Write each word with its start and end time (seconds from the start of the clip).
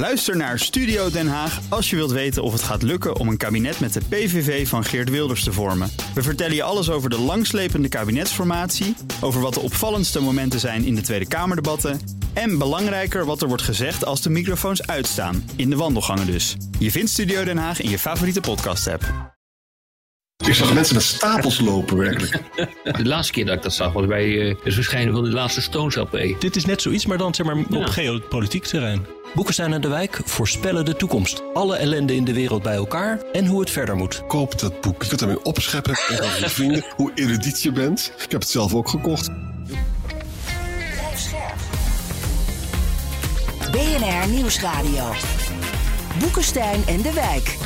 Luister 0.00 0.36
naar 0.36 0.58
Studio 0.58 1.10
Den 1.10 1.28
Haag 1.28 1.60
als 1.68 1.90
je 1.90 1.96
wilt 1.96 2.10
weten 2.10 2.42
of 2.42 2.52
het 2.52 2.62
gaat 2.62 2.82
lukken 2.82 3.16
om 3.16 3.28
een 3.28 3.36
kabinet 3.36 3.80
met 3.80 3.92
de 3.92 4.00
PVV 4.08 4.68
van 4.68 4.84
Geert 4.84 5.10
Wilders 5.10 5.44
te 5.44 5.52
vormen. 5.52 5.90
We 6.14 6.22
vertellen 6.22 6.54
je 6.54 6.62
alles 6.62 6.90
over 6.90 7.10
de 7.10 7.18
langslepende 7.18 7.88
kabinetsformatie, 7.88 8.96
over 9.20 9.40
wat 9.40 9.54
de 9.54 9.60
opvallendste 9.60 10.20
momenten 10.20 10.60
zijn 10.60 10.84
in 10.84 10.94
de 10.94 11.00
Tweede 11.00 11.28
Kamerdebatten 11.28 12.00
en 12.32 12.58
belangrijker 12.58 13.24
wat 13.24 13.42
er 13.42 13.48
wordt 13.48 13.62
gezegd 13.62 14.04
als 14.04 14.22
de 14.22 14.30
microfoons 14.30 14.86
uitstaan, 14.86 15.50
in 15.56 15.70
de 15.70 15.76
wandelgangen 15.76 16.26
dus. 16.26 16.56
Je 16.78 16.90
vindt 16.90 17.10
Studio 17.10 17.44
Den 17.44 17.58
Haag 17.58 17.80
in 17.80 17.90
je 17.90 17.98
favoriete 17.98 18.40
podcast-app. 18.40 19.04
Ik 20.46 20.54
zag 20.54 20.74
mensen 20.74 20.94
met 20.94 21.04
stapels 21.04 21.60
lopen, 21.60 21.96
werkelijk. 21.96 22.40
De 22.98 23.06
laatste 23.06 23.32
keer 23.32 23.46
dat 23.46 23.56
ik 23.56 23.62
dat 23.62 23.74
zag 23.74 23.92
was 23.92 24.06
bij 24.06 24.26
uh, 24.26 24.54
het 24.62 24.74
verschijnen 24.74 25.14
van 25.14 25.24
de 25.24 25.30
laatste 25.30 25.60
Stones 25.60 25.94
LP. 25.94 26.18
Dit 26.38 26.56
is 26.56 26.64
net 26.64 26.82
zoiets, 26.82 27.06
maar 27.06 27.18
dan 27.18 27.34
zeg 27.34 27.46
maar, 27.46 27.56
op 27.56 27.86
geopolitiek 27.86 28.64
terrein. 28.64 29.06
Boekenstein 29.34 29.72
en 29.72 29.80
de 29.80 29.88
Wijk 29.88 30.20
voorspellen 30.24 30.84
de 30.84 30.96
toekomst. 30.96 31.42
Alle 31.54 31.76
ellende 31.76 32.14
in 32.14 32.24
de 32.24 32.32
wereld 32.32 32.62
bij 32.62 32.74
elkaar 32.74 33.20
en 33.32 33.46
hoe 33.46 33.60
het 33.60 33.70
verder 33.70 33.96
moet. 33.96 34.26
Koop 34.26 34.58
dat 34.58 34.80
boek. 34.80 35.02
Je 35.02 35.08
kunt 35.08 35.20
ermee 35.20 35.42
opscheppen 35.42 35.92
en 35.92 36.16
gaan 36.16 36.40
je 36.40 36.48
vrienden 36.48 36.84
hoe 36.96 37.12
erudiet 37.14 37.62
je 37.62 37.72
bent. 37.72 38.12
Ik 38.24 38.30
heb 38.30 38.40
het 38.40 38.50
zelf 38.50 38.74
ook 38.74 38.88
gekocht. 38.88 39.30
BNR 43.70 44.28
Nieuwsradio. 44.28 45.12
Boekenstein 46.18 46.82
en 46.86 47.02
de 47.02 47.12
Wijk. 47.12 47.56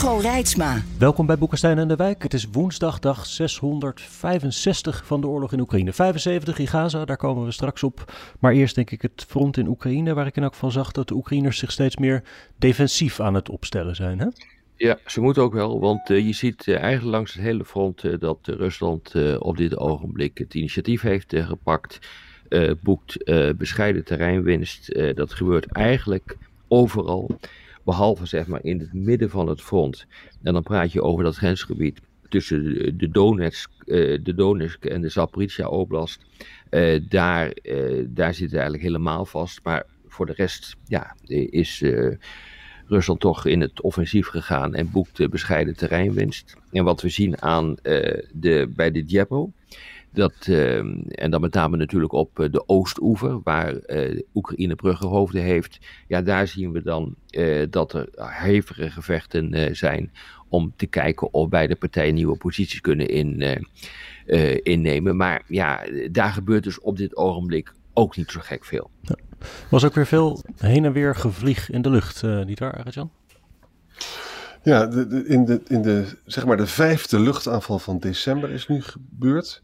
Hugo 0.00 0.16
Reitsma. 0.16 0.82
Welkom 0.98 1.26
bij 1.26 1.38
Boekenstein 1.38 1.78
en 1.78 1.88
de 1.88 1.96
Wijk. 1.96 2.22
Het 2.22 2.34
is 2.34 2.46
woensdag, 2.52 2.98
dag 2.98 3.26
665 3.26 5.06
van 5.06 5.20
de 5.20 5.26
oorlog 5.26 5.52
in 5.52 5.60
Oekraïne. 5.60 5.92
75 5.92 6.58
in 6.58 6.66
Gaza, 6.66 7.04
daar 7.04 7.16
komen 7.16 7.44
we 7.44 7.50
straks 7.50 7.82
op. 7.82 8.12
Maar 8.38 8.52
eerst 8.52 8.74
denk 8.74 8.90
ik 8.90 9.02
het 9.02 9.24
front 9.28 9.56
in 9.56 9.66
Oekraïne, 9.66 10.14
waar 10.14 10.26
ik 10.26 10.36
in 10.36 10.42
elk 10.42 10.52
geval 10.52 10.70
zag 10.70 10.92
dat 10.92 11.08
de 11.08 11.14
Oekraïners 11.14 11.58
zich 11.58 11.70
steeds 11.70 11.96
meer 11.96 12.22
defensief 12.56 13.20
aan 13.20 13.34
het 13.34 13.48
opstellen 13.48 13.96
zijn. 13.96 14.18
Hè? 14.18 14.26
Ja, 14.76 14.98
ze 15.06 15.20
moeten 15.20 15.42
ook 15.42 15.52
wel, 15.52 15.80
want 15.80 16.10
uh, 16.10 16.26
je 16.26 16.32
ziet 16.32 16.66
uh, 16.66 16.78
eigenlijk 16.78 17.16
langs 17.16 17.32
het 17.34 17.42
hele 17.42 17.64
front 17.64 18.04
uh, 18.04 18.14
dat 18.18 18.38
Rusland 18.42 19.14
op 19.38 19.56
dit 19.56 19.76
ogenblik 19.76 20.38
het 20.38 20.54
initiatief 20.54 21.00
heeft 21.00 21.34
gepakt. 21.36 21.98
boekt 22.82 23.24
bescheiden 23.56 24.04
terreinwinst. 24.04 24.94
dat 25.14 25.32
gebeurt 25.32 25.66
eigenlijk 25.72 26.36
overal. 26.68 27.38
Behalve 27.90 28.26
zeg 28.26 28.46
maar 28.46 28.64
in 28.64 28.78
het 28.78 28.92
midden 28.92 29.30
van 29.30 29.48
het 29.48 29.62
front. 29.62 30.06
En 30.42 30.52
dan 30.52 30.62
praat 30.62 30.92
je 30.92 31.02
over 31.02 31.24
dat 31.24 31.36
grensgebied 31.36 32.00
tussen 32.28 32.64
de 32.98 33.08
Donetsk, 33.08 33.70
uh, 33.84 34.18
de 34.22 34.34
Donetsk 34.34 34.84
en 34.84 35.00
de 35.00 35.08
Zaporizhia 35.08 35.68
Oblast. 35.68 36.24
Uh, 36.70 37.00
daar, 37.08 37.52
uh, 37.62 38.04
daar 38.08 38.34
zit 38.34 38.44
het 38.44 38.54
eigenlijk 38.54 38.82
helemaal 38.82 39.24
vast. 39.24 39.60
Maar 39.62 39.86
voor 40.06 40.26
de 40.26 40.32
rest 40.32 40.76
ja, 40.84 41.16
is 41.50 41.84
Rusland 42.86 43.20
toch 43.20 43.46
in 43.46 43.60
het 43.60 43.80
offensief 43.80 44.26
gegaan 44.26 44.74
en 44.74 44.90
boekt 44.90 45.30
bescheiden 45.30 45.76
terreinwinst. 45.76 46.56
En 46.70 46.84
wat 46.84 47.02
we 47.02 47.08
zien 47.08 47.42
aan, 47.42 47.74
de, 48.32 48.70
bij 48.76 48.90
de 48.90 49.04
Djepro, 49.04 49.52
dat, 50.12 50.46
uh, 50.48 50.76
en 51.08 51.30
dan 51.30 51.40
met 51.40 51.54
name 51.54 51.76
natuurlijk 51.76 52.12
op 52.12 52.38
uh, 52.38 52.50
de 52.50 52.68
Oostoever, 52.68 53.40
waar 53.42 53.74
uh, 53.86 54.20
Oekraïne 54.34 54.74
bruggenhoofden 54.74 55.42
heeft. 55.42 55.78
Ja, 56.06 56.22
daar 56.22 56.46
zien 56.46 56.72
we 56.72 56.82
dan 56.82 57.14
dat 57.70 57.92
er 57.92 58.08
hevige 58.16 58.90
gevechten 58.90 59.76
zijn 59.76 60.12
om 60.48 60.72
te 60.76 60.86
kijken 60.86 61.32
of 61.32 61.48
beide 61.48 61.76
partijen 61.76 62.14
nieuwe 62.14 62.36
posities 62.36 62.80
kunnen 62.80 63.08
in, 63.08 63.64
innemen. 64.62 65.16
Maar 65.16 65.42
ja, 65.46 65.82
daar 66.10 66.32
gebeurt 66.32 66.64
dus 66.64 66.80
op 66.80 66.96
dit 66.96 67.16
ogenblik 67.16 67.72
ook 67.94 68.16
niet 68.16 68.30
zo 68.30 68.40
gek 68.42 68.64
veel. 68.64 68.90
Ja. 69.00 69.14
Was 69.68 69.84
ook 69.84 69.94
weer 69.94 70.06
veel 70.06 70.42
heen 70.56 70.84
en 70.84 70.92
weer 70.92 71.14
gevlieg 71.14 71.70
in 71.70 71.82
de 71.82 71.90
lucht, 71.90 72.22
niet 72.22 72.58
waar, 72.58 72.82
Arjan? 72.84 73.10
Ja, 74.62 74.86
de, 74.86 75.24
in, 75.26 75.44
de, 75.44 75.60
in 75.66 75.82
de, 75.82 76.06
zeg 76.24 76.46
maar 76.46 76.56
de 76.56 76.66
vijfde 76.66 77.20
luchtaanval 77.20 77.78
van 77.78 77.98
december 77.98 78.50
is 78.50 78.68
nu 78.68 78.82
gebeurd. 78.82 79.62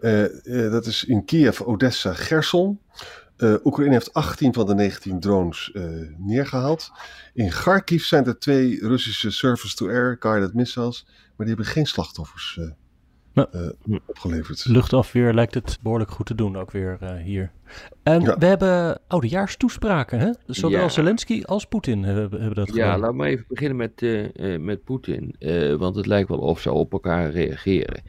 Uh, 0.00 0.44
uh, 0.44 0.70
dat 0.70 0.86
is 0.86 1.04
in 1.04 1.24
Kiev, 1.24 1.60
Odessa, 1.60 2.12
Gerson. 2.12 2.80
Uh, 3.36 3.54
Oekraïne 3.64 3.92
heeft 3.92 4.12
18 4.14 4.54
van 4.54 4.66
de 4.66 4.74
19 4.74 5.20
drones 5.20 5.72
neergehaald. 6.16 6.90
In 7.34 7.50
Kharkiv 7.50 8.04
zijn 8.04 8.26
er 8.26 8.38
twee 8.38 8.78
Russische 8.80 9.30
surface-to-air 9.30 10.16
guided 10.18 10.54
missiles, 10.54 11.04
maar 11.06 11.46
die 11.46 11.54
hebben 11.54 11.66
geen 11.66 11.86
slachtoffers 11.86 12.60
nou, 13.36 14.00
opgeleverd. 14.06 14.64
Luchtafweer 14.64 15.34
lijkt 15.34 15.54
het 15.54 15.78
behoorlijk 15.82 16.10
goed 16.10 16.26
te 16.26 16.34
doen, 16.34 16.56
ook 16.56 16.70
weer 16.70 16.98
hier. 17.24 17.50
En 18.02 18.20
ja. 18.20 18.38
we 18.38 18.46
hebben 18.46 19.00
oudejaarstoespraken, 19.06 20.18
hè? 20.18 20.30
Zowel 20.46 20.80
ja. 20.80 20.88
Zelensky 20.88 21.42
als 21.42 21.66
Poetin 21.66 22.02
hebben, 22.02 22.40
hebben 22.40 22.54
dat 22.54 22.70
gedaan. 22.70 22.88
Ja, 22.88 22.98
laten 22.98 23.16
we 23.16 23.26
even 23.26 23.44
beginnen 23.48 23.76
met, 23.76 24.00
met 24.60 24.84
Poetin, 24.84 25.34
want 25.78 25.96
het 25.96 26.06
lijkt 26.06 26.28
wel 26.28 26.38
of 26.38 26.60
ze 26.60 26.72
op 26.72 26.92
elkaar 26.92 27.30
reageren. 27.30 28.02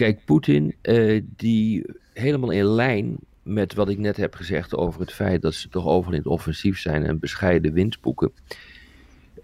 Kijk, 0.00 0.24
Poetin, 0.24 0.74
uh, 0.82 1.22
die 1.36 1.84
helemaal 2.12 2.50
in 2.50 2.64
lijn 2.64 3.16
met 3.42 3.74
wat 3.74 3.88
ik 3.88 3.98
net 3.98 4.16
heb 4.16 4.34
gezegd 4.34 4.76
over 4.76 5.00
het 5.00 5.12
feit 5.12 5.42
dat 5.42 5.54
ze 5.54 5.68
toch 5.68 5.86
overal 5.86 6.12
in 6.12 6.18
het 6.18 6.26
offensief 6.26 6.78
zijn 6.78 7.04
en 7.04 7.18
bescheiden 7.18 7.72
winst 7.72 8.00
boeken. 8.00 8.32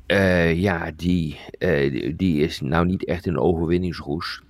Uh, 0.06 0.54
ja, 0.54 0.92
die, 0.96 1.38
uh, 1.58 1.90
die, 1.90 2.16
die, 2.16 2.40
is 2.40 2.60
nou 2.60 2.86
niet 2.86 3.04
echt 3.04 3.26
in 3.26 3.38
overwinningsroes. 3.38 4.42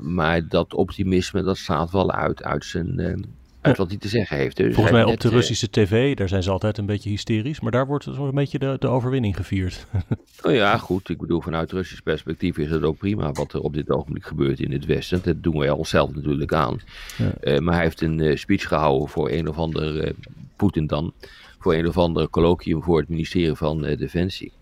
Maar 0.00 0.48
dat 0.48 0.74
optimisme, 0.74 1.42
dat 1.42 1.56
staat 1.56 1.90
wel 1.90 2.12
uit 2.12 2.42
uit 2.42 2.64
zijn, 2.64 3.24
uit 3.62 3.76
wat 3.76 3.88
hij 3.88 3.98
te 3.98 4.08
zeggen 4.08 4.36
heeft. 4.36 4.56
Dus 4.56 4.74
Volgens 4.74 4.94
mij 4.94 5.04
op 5.04 5.20
de 5.20 5.28
Russische 5.28 5.70
tv, 5.70 6.16
daar 6.16 6.28
zijn 6.28 6.42
ze 6.42 6.50
altijd 6.50 6.78
een 6.78 6.86
beetje 6.86 7.10
hysterisch, 7.10 7.60
maar 7.60 7.72
daar 7.72 7.86
wordt 7.86 8.04
zo'n 8.04 8.34
beetje 8.34 8.58
de, 8.58 8.76
de 8.78 8.88
overwinning 8.88 9.36
gevierd. 9.36 9.86
oh 10.42 10.52
ja, 10.52 10.76
goed. 10.76 11.08
Ik 11.08 11.18
bedoel, 11.18 11.40
vanuit 11.40 11.72
Russisch 11.72 12.02
perspectief 12.02 12.58
is 12.58 12.70
het 12.70 12.82
ook 12.82 12.98
prima 12.98 13.32
wat 13.32 13.52
er 13.52 13.60
op 13.60 13.74
dit 13.74 13.90
ogenblik 13.90 14.24
gebeurt 14.24 14.60
in 14.60 14.72
het 14.72 14.84
Westen. 14.84 15.20
Dat 15.24 15.42
doen 15.42 15.58
wij 15.58 15.70
onszelf 15.70 16.14
natuurlijk 16.14 16.52
aan. 16.52 16.80
Ja. 17.16 17.60
Maar 17.60 17.74
hij 17.74 17.82
heeft 17.82 18.00
een 18.00 18.38
speech 18.38 18.68
gehouden 18.68 19.08
voor 19.08 19.30
een 19.30 19.48
of 19.48 19.56
ander, 19.56 20.12
Poetin 20.56 20.86
dan, 20.86 21.12
voor 21.58 21.74
een 21.74 21.88
of 21.88 21.98
ander 21.98 22.28
colloquium 22.28 22.82
voor 22.82 22.98
het 22.98 23.08
ministerie 23.08 23.54
van 23.54 23.82
Defensie. 23.82 24.52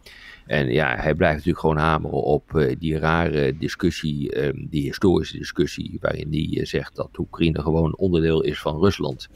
En 0.47 0.73
ja, 0.73 0.97
hij 0.97 1.15
blijft 1.15 1.37
natuurlijk 1.37 1.61
gewoon 1.61 1.77
hameren 1.77 2.23
op 2.23 2.53
uh, 2.55 2.75
die 2.79 2.99
rare 2.99 3.57
discussie, 3.57 4.45
um, 4.45 4.67
die 4.71 4.83
historische 4.83 5.39
discussie, 5.39 5.99
waarin 6.01 6.29
hij 6.31 6.49
uh, 6.51 6.65
zegt 6.65 6.97
dat 6.97 7.19
Oekraïne 7.19 7.63
gewoon 7.63 7.97
onderdeel 7.97 8.43
is 8.43 8.61
van 8.61 8.79
Rusland. 8.79 9.29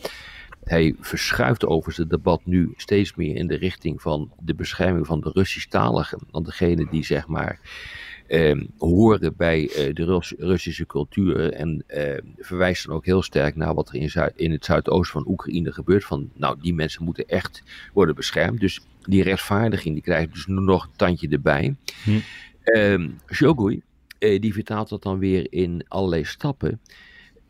Hij 0.64 0.94
verschuift 1.00 1.64
overigens 1.64 1.96
het 1.96 2.10
debat 2.10 2.40
nu 2.44 2.72
steeds 2.76 3.14
meer 3.14 3.36
in 3.36 3.46
de 3.46 3.56
richting 3.56 4.02
van 4.02 4.32
de 4.40 4.54
bescherming 4.54 5.06
van 5.06 5.20
de 5.20 5.30
Russisch-taligen. 5.32 6.18
Dan 6.30 6.42
degene 6.42 6.86
die 6.90 7.04
zeg 7.04 7.26
maar 7.26 7.60
uh, 8.28 8.64
horen 8.78 9.36
bij 9.36 9.60
uh, 9.62 9.94
de 9.94 10.04
Rus 10.04 10.34
Russische 10.38 10.86
cultuur. 10.86 11.52
En 11.52 11.84
uh, 11.88 12.18
verwijst 12.38 12.86
dan 12.86 12.96
ook 12.96 13.04
heel 13.04 13.22
sterk 13.22 13.56
naar 13.56 13.74
wat 13.74 13.88
er 13.88 13.94
in, 13.94 14.10
Zuid 14.10 14.36
in 14.36 14.50
het 14.50 14.64
zuidoosten 14.64 15.20
van 15.22 15.32
Oekraïne 15.32 15.72
gebeurt. 15.72 16.04
Van 16.04 16.30
nou, 16.34 16.56
die 16.60 16.74
mensen 16.74 17.04
moeten 17.04 17.26
echt 17.26 17.62
worden 17.92 18.14
beschermd. 18.14 18.60
Dus 18.60 18.80
die 19.08 19.22
rechtvaardiging 19.22 19.94
die 19.94 20.02
krijgt 20.02 20.32
dus 20.32 20.46
nog 20.46 20.84
een 20.84 20.96
tandje 20.96 21.28
erbij. 21.28 21.74
Hm. 22.04 23.08
Shogui, 23.32 23.82
die 24.18 24.52
vertaalt 24.52 24.88
dat 24.88 25.02
dan 25.02 25.18
weer 25.18 25.46
in 25.52 25.84
allerlei 25.88 26.24
stappen. 26.24 26.80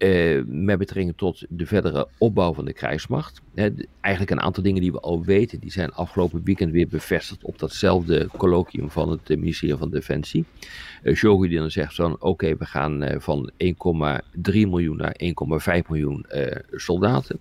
Uh, 0.04 0.42
met 0.47 0.78
betrekking 0.78 1.16
tot 1.16 1.44
de 1.48 1.66
verdere 1.66 2.09
opbouw 2.19 2.54
van 2.54 2.65
de 2.65 2.72
krijgsmacht. 2.72 3.41
Eigenlijk 4.00 4.31
een 4.31 4.41
aantal 4.41 4.62
dingen 4.62 4.81
die 4.81 4.92
we 4.92 5.00
al 5.00 5.25
weten, 5.25 5.60
die 5.60 5.70
zijn 5.70 5.92
afgelopen 5.92 6.41
weekend 6.44 6.72
weer 6.72 6.88
bevestigd 6.88 7.44
op 7.44 7.59
datzelfde 7.59 8.28
colloquium 8.37 8.91
van 8.91 9.10
het 9.10 9.28
ministerie 9.28 9.76
van 9.76 9.91
Defensie. 9.91 10.44
Uh, 11.03 11.15
Shogun 11.15 11.48
die 11.48 11.59
dan 11.59 11.70
zegt 11.70 11.94
van 11.94 12.20
oké, 12.20 12.56
we 12.56 12.66
gaan 12.66 13.04
van 13.19 13.50
1,3 13.65 13.72
miljoen 14.42 14.97
naar 14.97 15.16
1,5 15.82 15.88
miljoen 15.88 16.26
soldaten. 16.72 17.41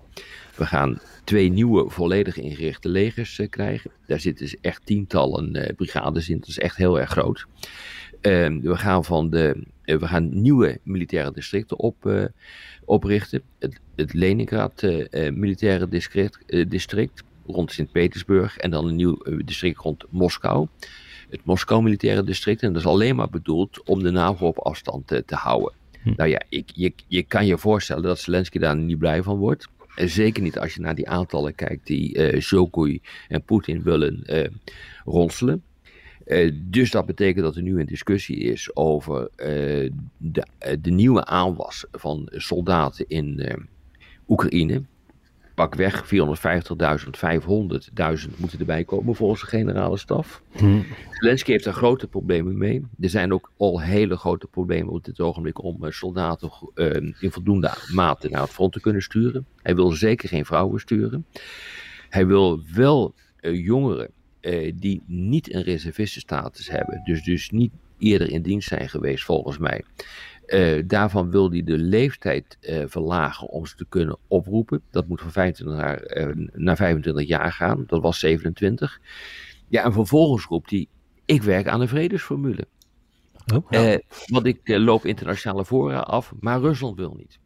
We 0.55 0.65
gaan 0.65 0.99
twee 1.23 1.49
nieuwe 1.49 1.89
volledig 1.89 2.37
ingerichte 2.37 2.89
legers 2.89 3.41
krijgen. 3.49 3.91
Daar 4.05 4.19
zitten 4.19 4.45
dus 4.45 4.59
echt 4.61 4.85
tientallen 4.85 5.73
brigades 5.75 6.29
in, 6.29 6.39
dat 6.39 6.47
is 6.47 6.59
echt 6.59 6.77
heel 6.77 6.99
erg 6.99 7.09
groot. 7.09 7.45
Uh, 8.27 8.61
we 8.61 8.75
gaan 8.77 9.05
van 9.05 9.29
de, 9.29 9.63
uh, 9.85 9.97
we 9.99 10.07
gaan 10.07 10.41
nieuwe 10.41 10.79
militaire 10.83 11.31
districten 11.31 11.77
op, 11.77 12.05
uh, 12.05 12.25
oprichten. 12.85 13.41
Het, 13.59 13.79
het 13.95 14.13
Leningrad 14.13 14.81
militaire 15.11 15.87
district, 15.87 16.69
district 16.69 17.23
rond 17.45 17.71
Sint-Petersburg 17.71 18.57
en 18.57 18.71
dan 18.71 18.87
een 18.87 18.95
nieuw 18.95 19.17
district 19.45 19.79
rond 19.79 20.05
Moskou. 20.09 20.67
Het 21.29 21.45
Moskou 21.45 21.83
militaire 21.83 22.23
district 22.23 22.61
en 22.61 22.73
dat 22.73 22.81
is 22.81 22.87
alleen 22.87 23.15
maar 23.15 23.29
bedoeld 23.29 23.83
om 23.83 24.03
de 24.03 24.11
NAVO 24.11 24.47
op 24.47 24.59
afstand 24.59 25.07
te 25.07 25.35
houden. 25.35 25.73
Hm. 26.03 26.13
Nou 26.15 26.29
ja, 26.29 26.41
ik, 26.49 26.69
je, 26.73 26.93
je 27.07 27.23
kan 27.23 27.45
je 27.45 27.57
voorstellen 27.57 28.03
dat 28.03 28.19
Zelensky 28.19 28.59
daar 28.59 28.75
niet 28.75 28.97
blij 28.97 29.23
van 29.23 29.37
wordt. 29.37 29.67
Zeker 29.95 30.43
niet 30.43 30.59
als 30.59 30.73
je 30.73 30.81
naar 30.81 30.95
die 30.95 31.09
aantallen 31.09 31.55
kijkt 31.55 31.87
die 31.87 32.17
uh, 32.17 33.01
en 33.27 33.43
Poetin 33.43 33.83
willen 33.83 34.23
ronselen. 35.05 35.63
Uh, 36.25 36.51
dus 36.55 36.91
dat 36.91 37.05
betekent 37.05 37.43
dat 37.43 37.55
er 37.55 37.61
nu 37.61 37.79
een 37.79 37.85
discussie 37.85 38.37
is 38.37 38.75
over 38.75 39.21
uh, 39.21 39.91
de, 40.17 40.47
uh, 40.67 40.73
de, 40.81 40.91
nieuwe 40.91 41.25
aanwas 41.25 41.85
van 41.91 42.29
soldaten 42.31 43.05
in 43.07 43.55
Oekraïne. 44.27 44.83
pak 45.55 45.75
weg 45.75 46.05
450.000, 46.05 46.11
500.000 48.25 48.37
moeten 48.37 48.59
erbij 48.59 48.83
komen 48.83 49.15
volgens 49.15 49.41
de 49.41 49.47
generale 49.47 49.97
staf. 49.97 50.41
Hm. 50.51 50.81
Zelensky 51.11 51.51
heeft 51.51 51.63
daar 51.63 51.73
grote 51.73 52.07
problemen 52.07 52.57
mee. 52.57 52.85
Er 52.99 53.09
zijn 53.09 53.33
ook 53.33 53.51
al 53.57 53.81
hele 53.81 54.17
grote 54.17 54.47
problemen 54.47 54.93
op 54.93 55.03
dit 55.03 55.19
ogenblik 55.19 55.63
om 55.63 55.85
eh, 55.85 55.91
soldaten 55.91 56.51
in 57.19 57.31
voldoende 57.31 57.71
mate 57.93 58.29
naar 58.29 58.41
het 58.41 58.51
front 58.51 58.73
te 58.73 58.81
kunnen 58.81 59.01
sturen. 59.01 59.45
Hij 59.61 59.75
wil 59.75 59.91
zeker 59.91 60.29
geen 60.29 60.45
vrouwen 60.45 60.79
sturen. 60.79 61.25
Hij 62.09 62.27
wil 62.27 62.61
wel 62.73 63.13
jongeren 63.41 64.11
uh, 64.43 64.73
die 64.75 65.03
niet 65.05 65.53
een 65.53 65.61
reservistenstatus 65.61 66.69
hebben, 66.69 67.01
dus, 67.03 67.23
dus 67.23 67.49
niet 67.49 67.71
eerder 67.97 68.29
in 68.29 68.41
dienst 68.41 68.67
zijn 68.67 68.89
geweest 68.89 69.23
volgens 69.23 69.57
mij. 69.57 69.83
Uh, 70.47 70.83
daarvan 70.85 71.31
wil 71.31 71.51
hij 71.51 71.63
de 71.63 71.77
leeftijd 71.77 72.57
uh, 72.61 72.83
verlagen 72.87 73.47
om 73.47 73.65
ze 73.65 73.75
te 73.75 73.85
kunnen 73.89 74.17
oproepen. 74.27 74.81
Dat 74.91 75.07
moet 75.07 75.21
van 75.21 75.31
25 75.31 75.77
naar, 75.77 76.17
uh, 76.17 76.47
naar 76.53 76.75
25 76.75 77.27
jaar 77.27 77.51
gaan. 77.51 77.83
Dat 77.87 78.01
was 78.01 78.19
27. 78.19 78.99
Ja, 79.67 79.83
en 79.83 79.93
vervolgens 79.93 80.45
roept 80.45 80.69
hij: 80.69 80.87
Ik 81.25 81.43
werk 81.43 81.67
aan 81.67 81.81
een 81.81 81.87
vredesformule. 81.87 82.67
Oh, 83.53 83.65
ja. 83.69 83.99
want 84.25 84.45
ik 84.45 84.59
loop 84.63 85.05
internationale 85.05 85.65
fora 85.65 85.99
af, 85.99 86.33
maar 86.39 86.59
Rusland 86.59 86.97
wil 86.97 87.15
niet. 87.17 87.39